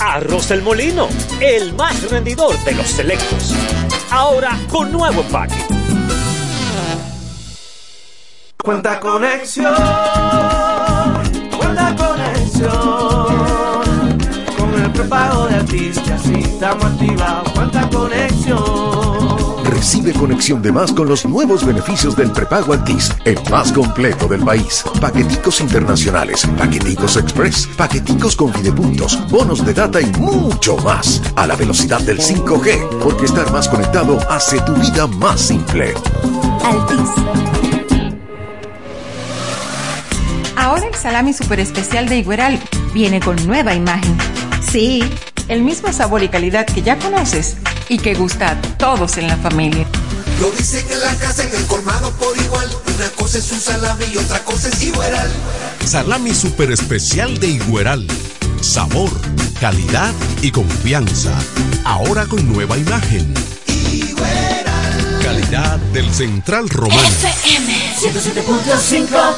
Arroz 0.00 0.50
El 0.50 0.62
Molino, 0.62 1.08
el 1.40 1.74
más 1.74 2.10
rendidor 2.10 2.58
de 2.64 2.72
los 2.72 2.86
selectos. 2.86 3.54
Ahora 4.10 4.58
con 4.70 4.90
nuevo 4.90 5.20
empaque. 5.20 5.54
Cuenta 8.64 8.98
conexión. 8.98 9.74
Cuenta 11.58 11.94
conexión. 11.96 12.70
Con 14.56 14.82
el 14.82 14.90
prepago 14.92 15.46
de 15.48 15.54
artistas 15.56 16.26
y 16.28 16.40
estamos 16.44 16.84
activados. 16.86 17.52
Cuenta 17.52 17.88
conexión. 17.90 19.19
Recibe 19.80 20.12
conexión 20.12 20.60
de 20.60 20.70
más 20.70 20.92
con 20.92 21.08
los 21.08 21.24
nuevos 21.24 21.64
beneficios 21.64 22.14
del 22.14 22.30
prepago 22.32 22.74
Altis, 22.74 23.10
el 23.24 23.38
más 23.50 23.72
completo 23.72 24.28
del 24.28 24.44
país. 24.44 24.84
Paqueticos 25.00 25.58
internacionales, 25.62 26.46
paqueticos 26.58 27.16
express, 27.16 27.66
paqueticos 27.78 28.36
con 28.36 28.52
videopuntos, 28.52 29.18
bonos 29.30 29.64
de 29.64 29.72
data 29.72 29.98
y 29.98 30.12
mucho 30.18 30.76
más. 30.76 31.22
A 31.34 31.46
la 31.46 31.56
velocidad 31.56 32.02
del 32.02 32.18
5G, 32.18 32.98
porque 33.02 33.24
estar 33.24 33.50
más 33.52 33.70
conectado 33.70 34.18
hace 34.28 34.60
tu 34.60 34.74
vida 34.74 35.06
más 35.06 35.40
simple. 35.40 35.94
Altis. 36.62 37.08
Ahora 40.56 40.88
el 40.88 40.94
salami 40.94 41.32
super 41.32 41.58
especial 41.58 42.06
de 42.06 42.18
Igueral 42.18 42.60
viene 42.92 43.18
con 43.18 43.34
nueva 43.46 43.74
imagen. 43.74 44.14
Sí, 44.60 45.02
el 45.50 45.62
mismo 45.62 45.92
sabor 45.92 46.22
y 46.22 46.28
calidad 46.28 46.64
que 46.64 46.80
ya 46.80 46.96
conoces 46.96 47.56
y 47.88 47.98
que 47.98 48.14
gusta 48.14 48.52
a 48.52 48.62
todos 48.78 49.18
en 49.18 49.26
la 49.26 49.36
familia. 49.36 49.84
Lo 50.40 50.48
dicen 50.52 50.86
en 50.90 51.00
la 51.00 51.12
casa, 51.16 51.42
en 51.42 51.54
el 51.54 51.66
colmado 51.66 52.12
por 52.12 52.38
igual. 52.38 52.70
Una 52.96 53.08
cosa 53.10 53.38
es 53.38 53.50
un 53.50 53.60
salami 53.60 54.04
y 54.14 54.16
otra 54.16 54.38
cosa 54.44 54.68
es 54.68 54.80
Igueral. 54.80 55.28
Salami 55.84 56.34
super 56.34 56.70
especial 56.70 57.38
de 57.40 57.48
Igueral. 57.48 58.06
Sabor, 58.60 59.10
calidad 59.60 60.14
y 60.40 60.52
confianza. 60.52 61.36
Ahora 61.84 62.26
con 62.26 62.50
nueva 62.50 62.78
imagen. 62.78 63.34
Calidad 65.20 65.78
del 65.92 66.08
Central 66.14 66.68
Romano. 66.68 67.02
FM 67.02 67.96
107.5. 67.98 69.34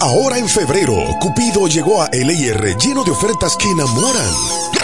Ahora 0.00 0.38
en 0.38 0.48
febrero, 0.48 0.96
Cupido 1.18 1.66
llegó 1.66 2.02
a 2.02 2.08
LIR 2.10 2.76
lleno 2.78 3.04
de 3.04 3.10
ofertas 3.10 3.56
que 3.56 3.70
enamoran. 3.70 4.70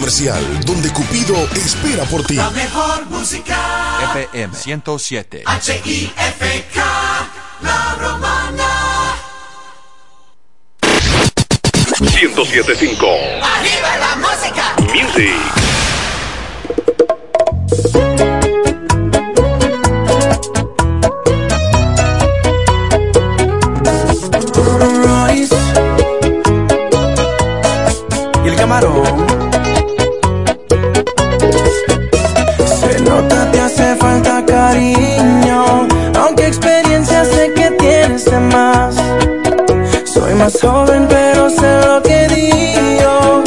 comercial, 0.00 0.64
donde 0.64 0.90
Cupido 0.94 1.36
espera 1.54 2.04
por 2.04 2.24
ti. 2.24 2.34
La 2.34 2.48
mejor 2.50 3.04
música. 3.10 4.14
FM 4.14 4.56
107. 4.56 5.42
H-I-F-K, 5.44 6.82
La 7.60 7.96
Romana. 8.00 9.14
107.5. 11.98 13.42
¡Arriba 13.42 13.98
la 13.98 14.16
música! 14.16 14.74
Music. 14.94 15.70
camarón. 28.56 29.29
Joven, 40.58 41.06
pero 41.08 41.48
sé 41.48 41.80
lo 41.86 42.02
que 42.02 42.26
digo. 42.28 43.42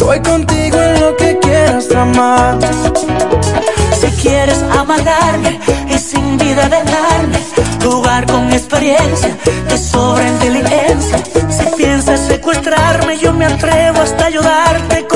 Voy 0.00 0.20
contigo 0.20 0.76
en 0.80 1.00
lo 1.00 1.16
que 1.16 1.38
quieras 1.38 1.90
amar. 1.92 2.58
Si 4.00 4.06
quieres 4.22 4.62
amagarme 4.62 5.60
y 5.88 5.98
sin 5.98 6.36
vida 6.36 6.68
dejarme, 6.68 7.38
jugar 7.82 8.26
con 8.26 8.52
experiencia, 8.52 9.36
de 9.68 9.78
sobra 9.78 10.26
inteligencia. 10.26 11.18
Si 11.48 11.76
piensas 11.76 12.20
secuestrarme, 12.26 13.18
yo 13.18 13.32
me 13.32 13.46
atrevo 13.46 14.00
hasta 14.00 14.26
ayudarte 14.26 15.06